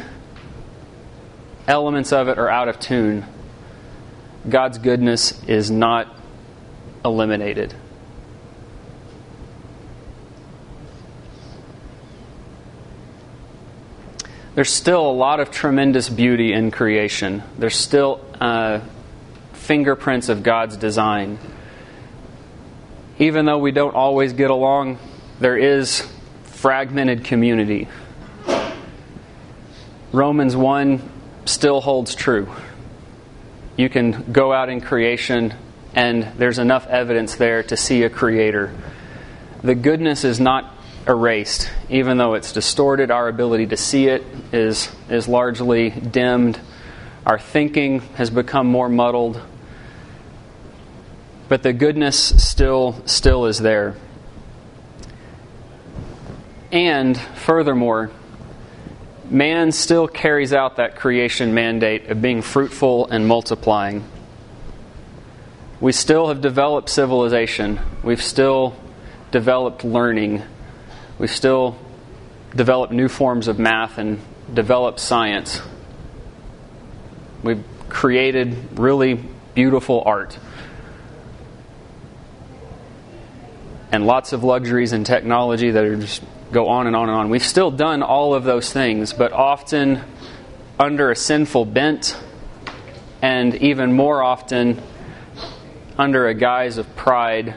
[1.67, 3.25] elements of it are out of tune,
[4.47, 6.13] God's goodness is not
[7.07, 7.75] eliminated.
[14.55, 17.43] There's still a lot of tremendous beauty in creation.
[17.59, 18.81] There's still uh,
[19.53, 21.39] fingerprints of God's design.
[23.19, 24.99] Even though we don't always get along,
[25.41, 26.07] there is
[26.45, 27.87] fragmented community.
[30.11, 31.03] Romans 1
[31.45, 32.49] still holds true.
[33.77, 35.53] You can go out in creation,
[35.97, 38.71] and there's enough evidence there to see a creator.
[39.63, 40.75] The goodness is not
[41.09, 43.11] erased, even though it's distorted.
[43.11, 46.61] Our ability to see it is, is largely dimmed.
[47.25, 49.41] Our thinking has become more muddled.
[51.49, 53.95] But the goodness still, still is there.
[56.71, 58.11] And furthermore,
[59.31, 64.05] man still carries out that creation mandate of being fruitful and multiplying.
[65.81, 67.81] We still have developed civilization.
[68.03, 68.77] We've still
[69.31, 70.43] developed learning
[71.19, 71.79] We've still
[72.55, 74.21] developed new forms of math and
[74.53, 75.63] developed science.
[77.43, 80.39] We've created really beautiful art.
[83.91, 87.31] And lots of luxuries and technology that are just go on and on and on.
[87.31, 90.03] We've still done all of those things, but often
[90.79, 92.15] under a sinful bent,
[93.23, 94.83] and even more often
[95.99, 97.55] under a guise of pride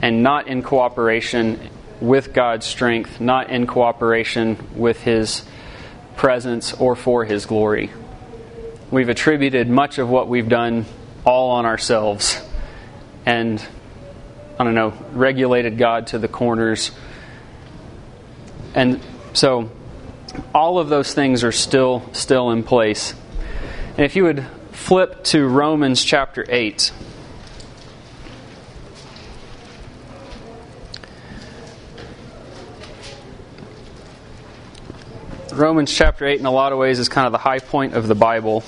[0.00, 1.58] and not in cooperation
[2.00, 5.44] with God's strength, not in cooperation with His
[6.16, 7.90] presence or for His glory.
[8.90, 10.86] We've attributed much of what we've done
[11.24, 12.42] all on ourselves
[13.26, 13.62] and,
[14.58, 16.90] I don't know, regulated God to the corners.
[18.74, 19.00] And
[19.32, 19.70] so
[20.54, 23.14] all of those things are still still in place.
[23.96, 26.92] And if you would flip to Romans chapter 8.
[35.60, 38.08] Romans chapter 8, in a lot of ways, is kind of the high point of
[38.08, 38.64] the Bible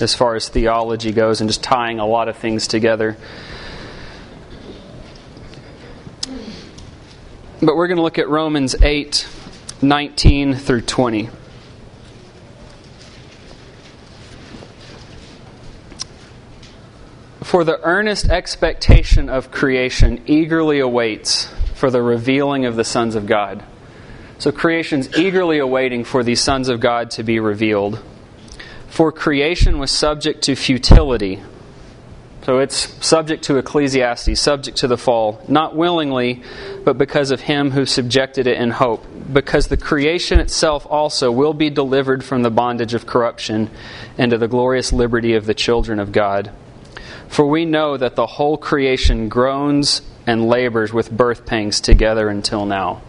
[0.00, 3.18] as far as theology goes and just tying a lot of things together.
[7.60, 9.28] But we're going to look at Romans 8,
[9.82, 11.28] 19 through 20.
[17.42, 23.26] For the earnest expectation of creation eagerly awaits for the revealing of the sons of
[23.26, 23.62] God.
[24.38, 28.02] So creation's eagerly awaiting for these sons of God to be revealed.
[28.88, 31.40] For creation was subject to futility.
[32.44, 36.42] So it's subject to Ecclesiastes, subject to the fall, not willingly,
[36.84, 39.02] but because of him who subjected it in hope.
[39.32, 43.70] Because the creation itself also will be delivered from the bondage of corruption
[44.18, 46.52] into the glorious liberty of the children of God.
[47.28, 52.66] For we know that the whole creation groans and labors with birth pangs together until
[52.66, 53.00] now.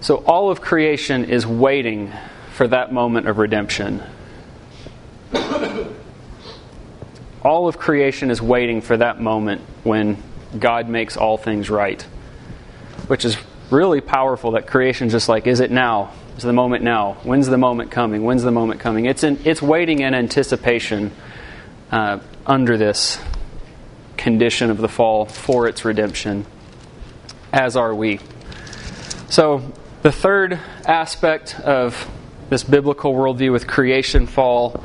[0.00, 2.10] So all of creation is waiting
[2.52, 4.02] for that moment of redemption.
[7.42, 10.22] all of creation is waiting for that moment when
[10.58, 12.00] God makes all things right.
[13.08, 13.36] Which is
[13.70, 16.12] really powerful that creation just like, is it now?
[16.38, 17.18] Is the moment now?
[17.22, 18.24] When's the moment coming?
[18.24, 19.04] When's the moment coming?
[19.04, 21.12] It's, in, it's waiting in anticipation
[21.90, 23.18] uh, under this
[24.16, 26.46] condition of the fall for its redemption,
[27.52, 28.20] as are we.
[29.28, 32.08] So the third aspect of
[32.48, 34.82] this biblical worldview with creation, fall,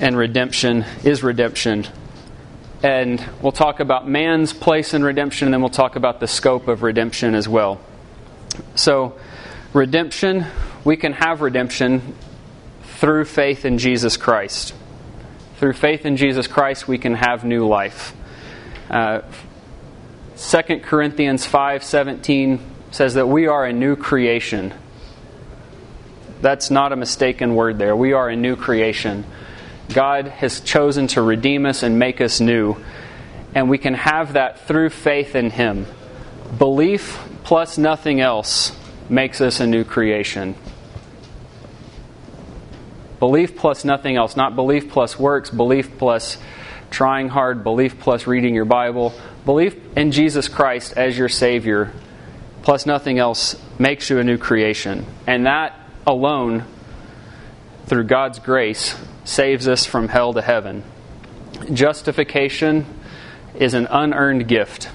[0.00, 1.86] and redemption is redemption.
[2.82, 6.68] And we'll talk about man's place in redemption, and then we'll talk about the scope
[6.68, 7.80] of redemption as well.
[8.74, 9.18] So,
[9.74, 10.46] redemption,
[10.84, 12.14] we can have redemption
[12.82, 14.74] through faith in Jesus Christ.
[15.56, 18.14] Through faith in Jesus Christ, we can have new life.
[18.88, 19.22] Uh,
[20.36, 24.72] 2 Corinthians 5 17 says that we are a new creation.
[26.40, 27.96] That's not a mistaken word there.
[27.96, 29.24] We are a new creation.
[29.92, 32.76] God has chosen to redeem us and make us new.
[33.54, 35.86] And we can have that through faith in Him.
[36.56, 38.76] Belief plus nothing else
[39.08, 40.54] makes us a new creation.
[43.18, 46.38] Belief plus nothing else, not belief plus works, belief plus
[46.90, 49.12] trying hard, belief plus reading your Bible.
[49.44, 51.92] Belief in Jesus Christ as your Savior
[52.68, 55.06] plus nothing else makes you a new creation.
[55.26, 55.74] And that
[56.06, 56.66] alone,
[57.86, 58.94] through God's grace,
[59.24, 60.84] saves us from hell to heaven.
[61.72, 62.84] Justification
[63.54, 64.90] is an unearned gift.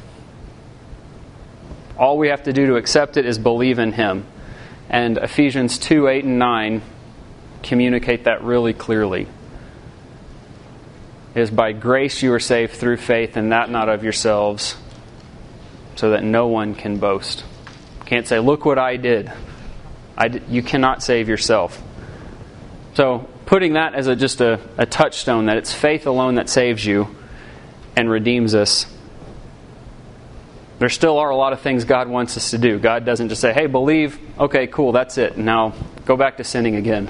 [1.98, 4.28] All we have to do to accept it is believe in Him.
[4.88, 6.82] And Ephesians 2 8 and 9
[7.64, 9.26] communicate that really clearly.
[11.34, 14.76] It is by grace you are saved through faith, and that not of yourselves,
[15.96, 17.46] so that no one can boast.
[18.06, 19.32] Can't say, Look what I did.
[20.50, 21.82] You cannot save yourself.
[22.94, 26.86] So, putting that as a, just a, a touchstone that it's faith alone that saves
[26.86, 27.08] you
[27.96, 28.86] and redeems us
[30.84, 32.78] there still are a lot of things God wants us to do.
[32.78, 35.38] God doesn't just say, hey, believe, okay, cool, that's it.
[35.38, 35.74] Now
[36.04, 37.10] go back to sinning again.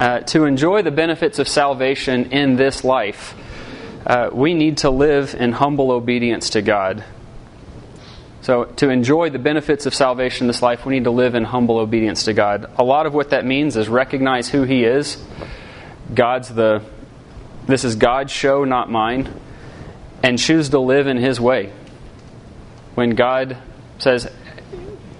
[0.00, 3.36] Uh, to enjoy the benefits of salvation in this life,
[4.04, 7.04] uh, we need to live in humble obedience to God.
[8.42, 11.44] So, to enjoy the benefits of salvation in this life, we need to live in
[11.44, 12.70] humble obedience to God.
[12.78, 15.22] A lot of what that means is recognize who He is.
[16.14, 16.82] God's the,
[17.66, 19.28] this is God's show, not mine,
[20.22, 21.70] and choose to live in His way
[22.94, 23.56] when God
[23.98, 24.30] says,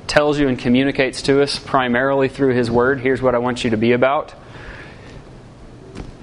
[0.07, 3.71] tells you and communicates to us primarily through His Word, here's what I want you
[3.71, 4.35] to be about,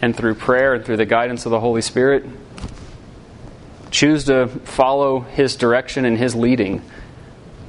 [0.02, 2.26] and through prayer and through the guidance of the Holy Spirit,
[3.92, 6.82] choose to follow His direction and His leading.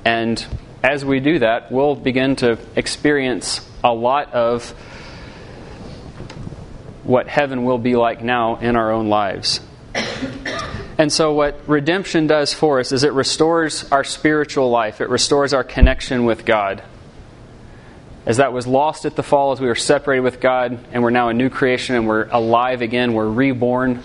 [0.04, 0.44] And
[0.82, 4.70] as we do that, we'll begin to experience a lot of
[7.04, 9.60] what heaven will be like now in our own lives.
[10.98, 15.54] And so, what redemption does for us is it restores our spiritual life, it restores
[15.54, 16.82] our connection with God.
[18.26, 21.10] As that was lost at the fall, as we were separated with God, and we're
[21.10, 24.02] now a new creation and we're alive again, we're reborn.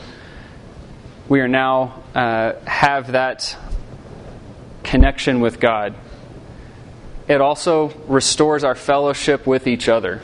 [1.28, 3.58] We are now uh, have that
[4.84, 5.96] connection with God.
[7.28, 10.22] It also restores our fellowship with each other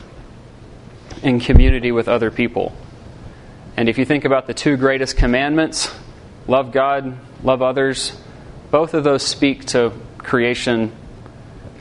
[1.22, 2.74] in community with other people.
[3.76, 5.92] And if you think about the two greatest commandments,
[6.46, 8.16] love God, love others,
[8.70, 10.92] both of those speak to creation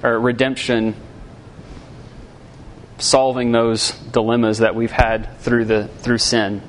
[0.01, 0.95] or redemption,
[2.97, 6.61] solving those dilemmas that we've had through the through sin.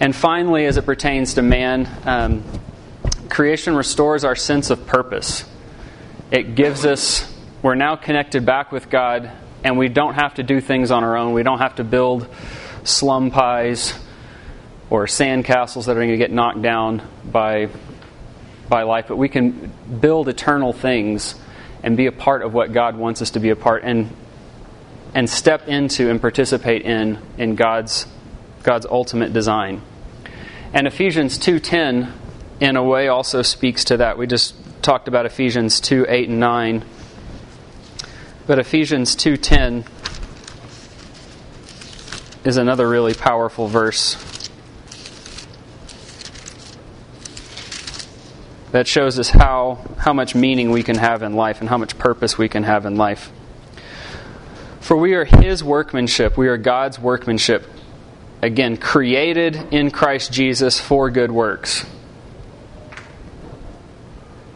[0.00, 2.44] And finally, as it pertains to man, um,
[3.28, 5.44] creation restores our sense of purpose.
[6.30, 9.32] It gives us we're now connected back with God,
[9.64, 11.32] and we don't have to do things on our own.
[11.32, 12.28] We don't have to build
[12.84, 13.98] slum pies
[14.90, 17.68] or sandcastles that are going to get knocked down by,
[18.68, 21.34] by life, but we can build eternal things
[21.82, 24.14] and be a part of what God wants us to be a part and
[25.14, 28.06] and step into and participate in in God's
[28.68, 29.80] God's ultimate design.
[30.74, 32.12] And Ephesians 2:10
[32.60, 34.18] in a way also speaks to that.
[34.18, 36.84] We just talked about Ephesians 2, 8 and 9.
[38.46, 39.84] But Ephesians 2:10
[42.44, 44.18] is another really powerful verse
[48.72, 51.96] that shows us how, how much meaning we can have in life and how much
[51.96, 53.32] purpose we can have in life.
[54.80, 57.64] For we are His workmanship, we are God's workmanship.
[58.40, 61.84] Again, created in Christ Jesus for good works,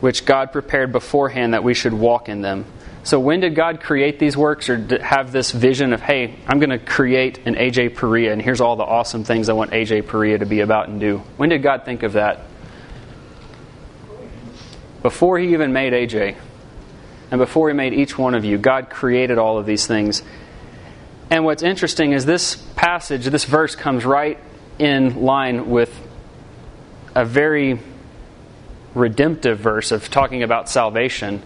[0.00, 2.64] which God prepared beforehand that we should walk in them.
[3.04, 6.70] So, when did God create these works or have this vision of, hey, I'm going
[6.70, 10.38] to create an AJ Perea, and here's all the awesome things I want AJ Perea
[10.38, 11.18] to be about and do?
[11.36, 12.42] When did God think of that?
[15.02, 16.36] Before he even made AJ,
[17.32, 20.22] and before he made each one of you, God created all of these things.
[21.32, 24.38] And what's interesting is this passage, this verse comes right
[24.78, 25.90] in line with
[27.14, 27.80] a very
[28.94, 31.42] redemptive verse of talking about salvation.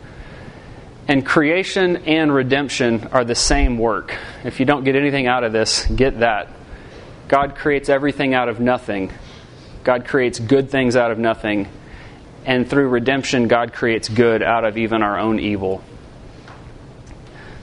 [1.07, 4.13] And creation and redemption are the same work.
[4.43, 6.49] If you don't get anything out of this, get that.
[7.29, 9.13] God creates everything out of nothing.
[9.85, 11.69] God creates good things out of nothing
[12.45, 15.83] and through redemption, God creates good out of even our own evil.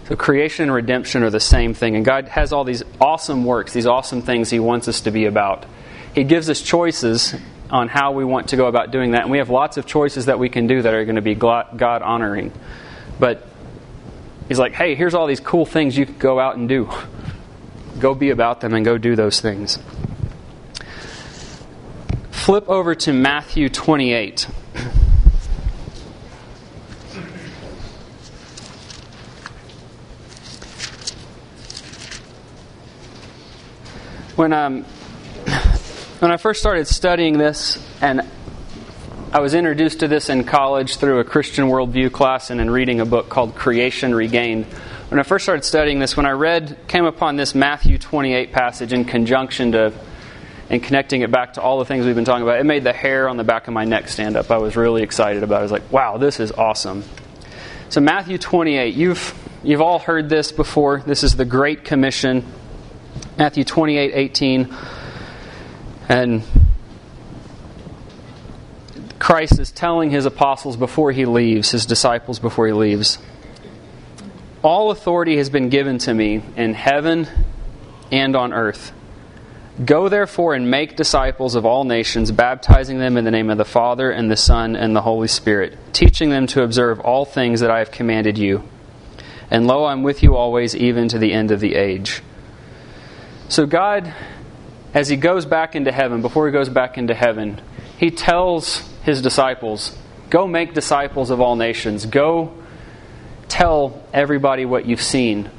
[0.07, 3.71] So, creation and redemption are the same thing, and God has all these awesome works,
[3.71, 5.65] these awesome things He wants us to be about.
[6.13, 7.33] He gives us choices
[7.69, 10.25] on how we want to go about doing that, and we have lots of choices
[10.25, 12.51] that we can do that are going to be God honoring.
[13.17, 13.47] But
[14.49, 16.89] He's like, hey, here's all these cool things you can go out and do.
[17.99, 19.79] Go be about them and go do those things.
[22.31, 24.47] Flip over to Matthew 28.
[34.35, 34.83] When um,
[36.19, 38.27] when I first started studying this, and
[39.31, 42.99] I was introduced to this in college through a Christian worldview class and in reading
[42.99, 44.65] a book called Creation Regained.
[45.09, 48.93] When I first started studying this, when I read, came upon this Matthew 28 passage
[48.93, 49.93] in conjunction to
[50.69, 52.93] and connecting it back to all the things we've been talking about, it made the
[52.93, 54.49] hair on the back of my neck stand up.
[54.49, 55.59] I was really excited about it.
[55.59, 57.03] I was like, wow, this is awesome.
[57.89, 61.01] So, Matthew 28, you've, you've all heard this before.
[61.05, 62.43] This is the Great Commission.
[63.37, 64.65] Matthew 28 18.
[64.71, 64.99] Uh,
[66.09, 66.43] And
[69.19, 73.17] Christ is telling his apostles before he leaves, his disciples before he leaves,
[74.61, 77.27] All authority has been given to me in heaven
[78.11, 78.91] and on earth.
[79.83, 83.65] Go therefore and make disciples of all nations, baptizing them in the name of the
[83.65, 87.71] Father, and the Son, and the Holy Spirit, teaching them to observe all things that
[87.71, 88.61] I have commanded you.
[89.49, 92.21] And lo, I'm with you always, even to the end of the age.
[93.49, 94.13] So, God,
[94.93, 97.61] as He goes back into heaven, before He goes back into heaven,
[97.97, 99.97] He tells His disciples,
[100.29, 102.05] Go make disciples of all nations.
[102.05, 102.53] Go
[103.47, 105.49] tell everybody what you've seen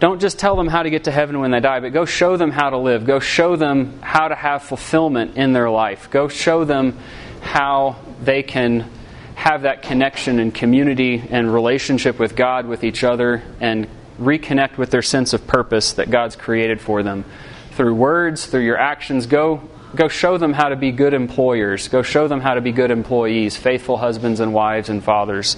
[0.00, 2.38] don't just tell them how to get to heaven when they die, but go show
[2.38, 3.04] them how to live.
[3.04, 6.08] Go show them how to have fulfillment in their life.
[6.10, 6.98] Go show them
[7.42, 8.90] how they can
[9.34, 13.88] have that connection and community and relationship with God, with each other, and
[14.20, 17.24] reconnect with their sense of purpose that God's created for them.
[17.72, 21.88] Through words, through your actions, go go show them how to be good employers.
[21.88, 25.56] Go show them how to be good employees, faithful husbands and wives and fathers.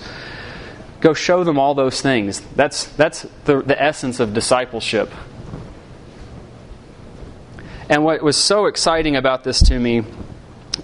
[1.01, 2.41] Go show them all those things.
[2.55, 5.11] That's, that's the, the essence of discipleship.
[7.89, 10.05] And what was so exciting about this to me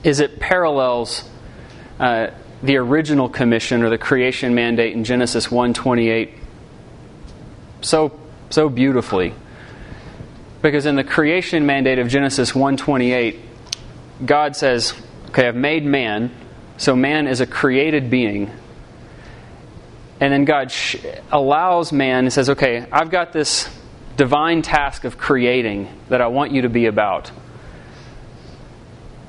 [0.03, 1.29] is it parallels
[1.99, 2.29] uh,
[2.63, 6.38] the original commission or the creation mandate in Genesis 1:28
[7.81, 8.19] so
[8.51, 9.35] so beautifully.
[10.63, 13.37] Because in the creation mandate of Genesis 1:28,
[14.25, 14.95] God says,
[15.29, 16.31] "Okay, I've made man,
[16.77, 18.51] so man is a created being
[20.21, 20.97] and then God sh-
[21.31, 23.69] allows man and says, okay, I've got this
[24.17, 27.31] divine task of creating that I want you to be about.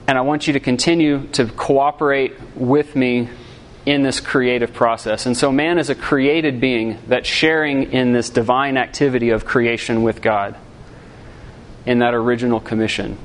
[0.07, 3.29] And I want you to continue to cooperate with me
[3.89, 5.25] in this creative process.
[5.25, 10.03] And so, man is a created being that's sharing in this divine activity of creation
[10.03, 10.55] with God
[11.87, 13.17] in that original commission.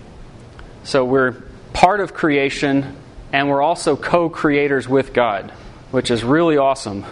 [0.83, 1.33] So, we're
[1.75, 2.97] part of creation
[3.31, 5.51] and we're also co creators with God,
[5.91, 7.05] which is really awesome.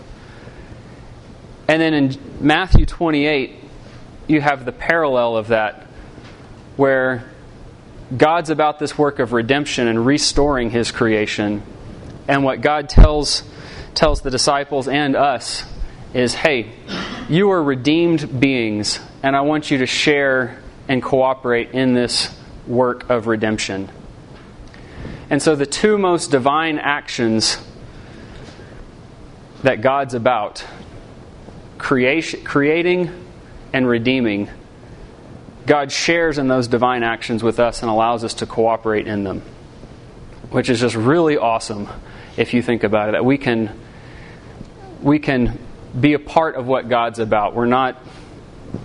[1.68, 3.56] And then in Matthew 28,
[4.28, 5.86] you have the parallel of that,
[6.76, 7.30] where
[8.16, 11.62] God's about this work of redemption and restoring his creation.
[12.28, 13.42] And what God tells,
[13.94, 15.64] tells the disciples and us
[16.14, 16.72] is hey,
[17.28, 22.34] you are redeemed beings, and I want you to share and cooperate in this
[22.66, 23.90] work of redemption.
[25.30, 27.56] And so, the two most divine actions
[29.62, 30.64] that God's about
[31.78, 33.10] creation, creating
[33.72, 34.50] and redeeming,
[35.66, 39.42] God shares in those divine actions with us and allows us to cooperate in them,
[40.52, 41.88] which is just really awesome
[42.36, 43.12] if you think about it.
[43.12, 43.78] That we can
[45.02, 45.58] we can
[45.98, 47.54] be a part of what God's about.
[47.54, 48.00] We're not,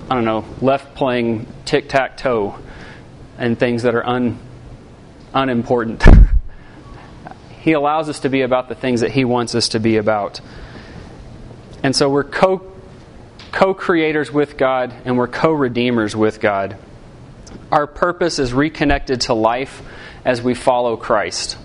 [0.10, 2.58] I don't know, left playing tic tac toe
[3.38, 4.40] and things that are un,
[5.34, 6.04] unimportant.
[7.62, 10.42] he allows us to be about the things that He wants us to be about.
[11.84, 12.74] And so we're co
[13.52, 16.78] co creators with God and we're co redeemers with God.
[17.72, 19.84] Our purpose is reconnected to life
[20.28, 21.58] as we follow Christ.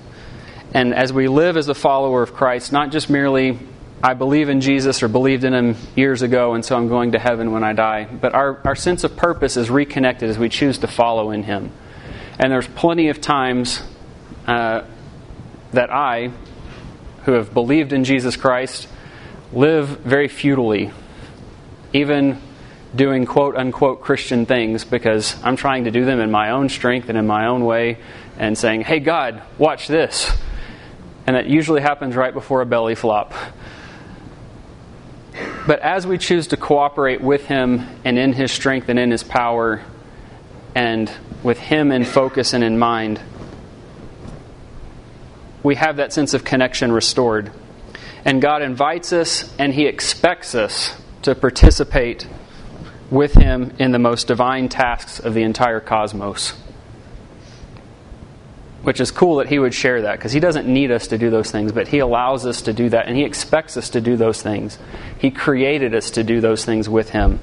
[0.73, 3.59] And as we live as a follower of Christ, not just merely,
[4.03, 7.19] I believe in Jesus or believed in him years ago and so I'm going to
[7.19, 10.79] heaven when I die, but our, our sense of purpose is reconnected as we choose
[10.79, 11.73] to follow in him.
[12.39, 13.83] And there's plenty of times
[14.47, 14.85] uh,
[15.73, 16.31] that I,
[17.25, 18.87] who have believed in Jesus Christ,
[19.53, 20.93] live very futilely
[21.93, 22.41] even
[22.95, 27.09] doing quote unquote Christian things because I'm trying to do them in my own strength
[27.09, 27.99] and in my own way
[28.39, 30.31] and saying, hey, God, watch this.
[31.27, 33.33] And that usually happens right before a belly flop.
[35.67, 39.23] But as we choose to cooperate with Him and in His strength and in His
[39.23, 39.83] power,
[40.75, 41.11] and
[41.43, 43.21] with Him in focus and in mind,
[45.63, 47.53] we have that sense of connection restored.
[48.25, 52.27] And God invites us and He expects us to participate
[53.11, 56.55] with Him in the most divine tasks of the entire cosmos.
[58.83, 61.31] Which is cool that He would share that because He doesn't need us to do
[61.31, 64.17] those things, but He allows us to do that and He expects us to do
[64.17, 64.79] those things.
[65.19, 67.41] He created us to do those things with Him.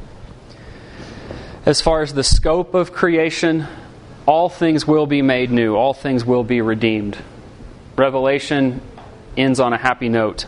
[1.66, 3.68] As far as the scope of creation,
[4.26, 7.18] all things will be made new, all things will be redeemed.
[7.96, 8.82] Revelation
[9.38, 10.46] ends on a happy note.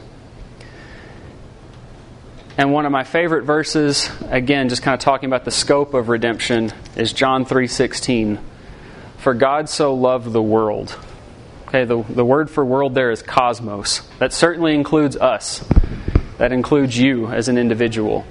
[2.58, 6.10] And one of my favorite verses, again, just kind of talking about the scope of
[6.10, 8.40] redemption, is John 3:16.
[9.22, 10.98] For God so loved the world.
[11.68, 14.02] Okay, the, the word for world there is cosmos.
[14.18, 15.64] That certainly includes us.
[16.40, 18.26] That includes you as an individual.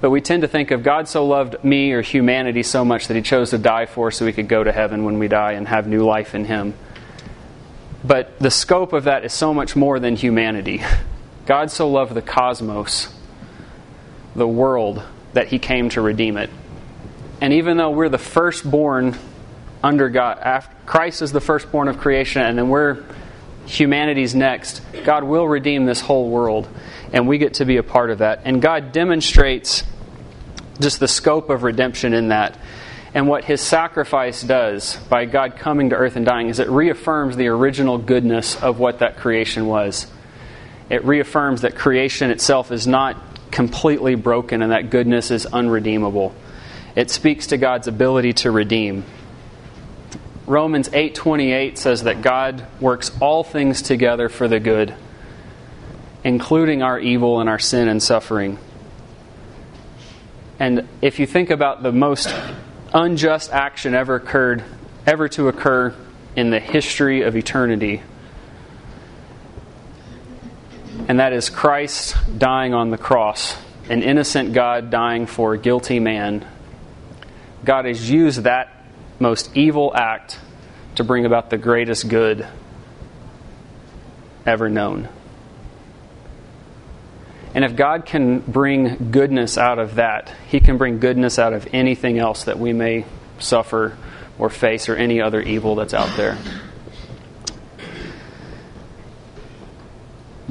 [0.00, 3.16] But we tend to think of God so loved me or humanity so much that
[3.16, 5.66] he chose to die for so we could go to heaven when we die and
[5.66, 6.74] have new life in him.
[8.04, 10.80] But the scope of that is so much more than humanity.
[11.46, 13.12] God so loved the cosmos,
[14.36, 16.50] the world, that he came to redeem it.
[17.40, 19.18] And even though we're the firstborn
[19.82, 23.04] under God, after, Christ is the firstborn of creation, and then we're
[23.66, 26.68] humanity's next, God will redeem this whole world,
[27.12, 28.42] and we get to be a part of that.
[28.44, 29.84] And God demonstrates
[30.80, 32.58] just the scope of redemption in that.
[33.14, 37.36] And what his sacrifice does by God coming to earth and dying is it reaffirms
[37.36, 40.06] the original goodness of what that creation was.
[40.90, 43.16] It reaffirms that creation itself is not
[43.50, 46.34] completely broken and that goodness is unredeemable.
[46.94, 49.04] It speaks to God's ability to redeem.
[50.46, 54.94] Romans 8:28 says that God works all things together for the good,
[56.22, 58.58] including our evil and our sin and suffering.
[60.60, 62.32] And if you think about the most
[62.94, 64.62] unjust action ever occurred,
[65.04, 65.92] ever to occur
[66.36, 68.02] in the history of eternity,
[71.08, 73.56] and that is Christ dying on the cross,
[73.90, 76.46] an innocent God dying for a guilty man.
[77.64, 78.75] God has used that
[79.18, 80.38] most evil act
[80.96, 82.46] to bring about the greatest good
[84.44, 85.08] ever known.
[87.54, 91.66] And if God can bring goodness out of that, He can bring goodness out of
[91.72, 93.06] anything else that we may
[93.38, 93.96] suffer
[94.38, 96.36] or face or any other evil that's out there.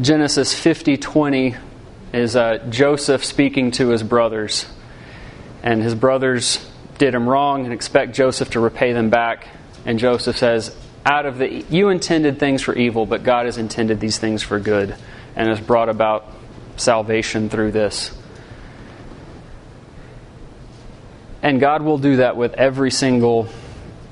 [0.01, 1.55] Genesis 50:20
[2.11, 4.65] is uh, Joseph speaking to his brothers,
[5.63, 9.47] and his brothers did him wrong and expect Joseph to repay them back.
[9.85, 10.75] And Joseph says,
[11.05, 14.59] "Out of the you intended things for evil, but God has intended these things for
[14.59, 14.95] good,
[15.35, 16.25] and has brought about
[16.77, 18.11] salvation through this."
[21.43, 23.47] And God will do that with every single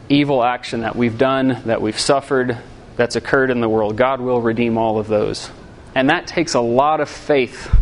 [0.07, 2.57] evil action that we've done, that we've suffered,
[2.95, 3.95] that's occurred in the world.
[3.95, 5.49] God will redeem all of those.
[5.95, 7.75] And that takes a lot of faith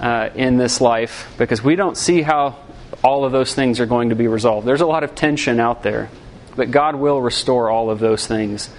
[0.00, 2.56] uh, in this life because we don't see how
[3.04, 4.66] all of those things are going to be resolved.
[4.66, 6.08] There's a lot of tension out there,
[6.56, 8.70] but God will restore all of those things.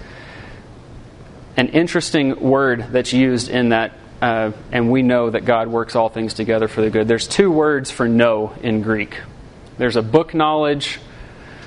[1.56, 6.08] An interesting word that's used in that, uh, and we know that God works all
[6.08, 7.06] things together for the good.
[7.06, 9.20] There's two words for know in Greek.
[9.78, 10.98] There's a book knowledge,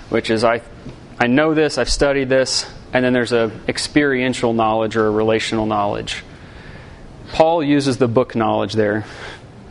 [0.09, 0.61] which is I,
[1.17, 5.65] I know this, I've studied this, and then there's a experiential knowledge or a relational
[5.65, 6.23] knowledge.
[7.31, 9.05] Paul uses the book knowledge there.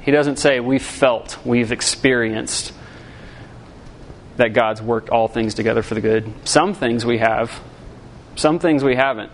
[0.01, 2.73] He doesn't say we've felt, we've experienced
[4.39, 6.33] that God's worked all things together for the good.
[6.45, 7.61] Some things we have,
[8.37, 9.31] some things we haven't.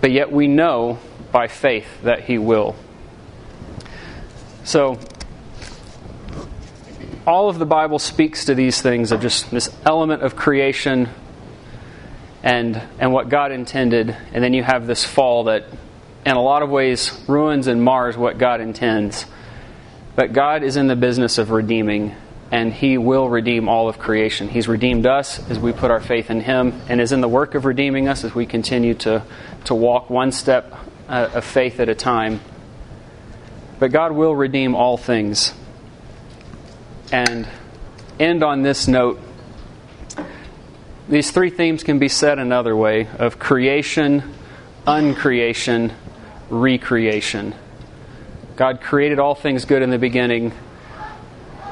[0.00, 0.98] But yet we know
[1.30, 2.74] by faith that He will.
[4.64, 4.98] So,
[7.26, 11.08] all of the Bible speaks to these things of just this element of creation
[12.42, 15.64] and, and what God intended, and then you have this fall that
[16.24, 19.26] in a lot of ways ruins and mars what God intends.
[20.14, 22.14] But God is in the business of redeeming,
[22.50, 24.48] and He will redeem all of creation.
[24.48, 27.54] He's redeemed us as we put our faith in Him, and is in the work
[27.54, 29.22] of redeeming us as we continue to,
[29.64, 30.74] to walk one step
[31.08, 32.40] uh, of faith at a time.
[33.78, 35.52] But God will redeem all things.
[37.12, 37.46] And
[38.18, 39.20] end on this note.
[41.08, 44.34] These three themes can be said another way of creation,
[44.86, 45.92] uncreation,
[46.50, 47.54] recreation.
[48.56, 50.52] God created all things good in the beginning.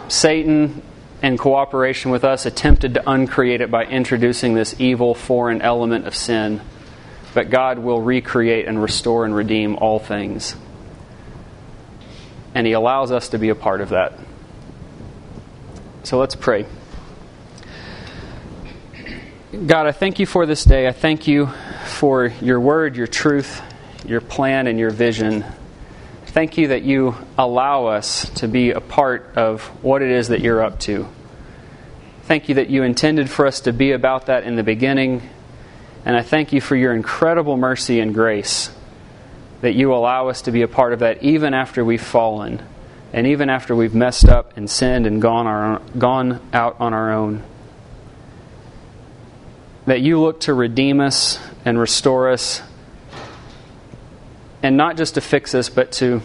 [0.08, 0.82] Satan,
[1.22, 6.14] in cooperation with us, attempted to uncreate it by introducing this evil foreign element of
[6.14, 6.60] sin.
[7.32, 10.54] But God will recreate and restore and redeem all things.
[12.54, 14.18] And He allows us to be a part of that.
[16.04, 16.66] So let's pray.
[19.66, 20.86] God, I thank you for this day.
[20.86, 21.46] I thank you
[21.86, 23.62] for your word, your truth
[24.06, 25.44] your plan and your vision.
[26.34, 30.40] Thank you that you allow us to be a part of what it is that
[30.40, 31.06] you're up to.
[32.22, 35.22] Thank you that you intended for us to be about that in the beginning.
[36.04, 38.74] And I thank you for your incredible mercy and grace
[39.60, 42.60] that you allow us to be a part of that even after we've fallen
[43.12, 47.12] and even after we've messed up and sinned and gone, our, gone out on our
[47.12, 47.44] own.
[49.86, 52.60] That you look to redeem us and restore us
[54.64, 56.22] and not just to fix us, but to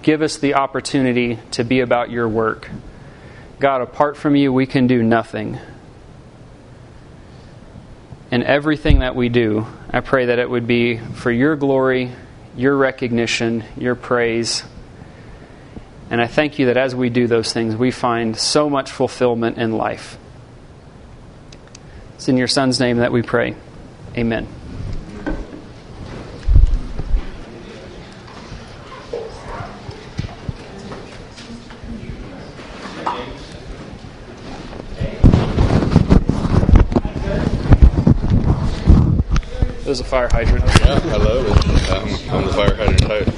[0.00, 2.70] give us the opportunity to be about your work.
[3.60, 5.58] God, apart from you, we can do nothing.
[8.30, 12.12] And everything that we do, I pray that it would be for your glory,
[12.56, 14.64] your recognition, your praise.
[16.08, 19.58] And I thank you that as we do those things, we find so much fulfillment
[19.58, 20.16] in life.
[22.14, 23.56] It's in your Son's name that we pray.
[24.16, 24.48] Amen.
[39.92, 40.64] there's a fire hydrant.
[40.80, 41.40] Yeah, hello.
[41.50, 43.28] Um, I'm the fire hydrant type.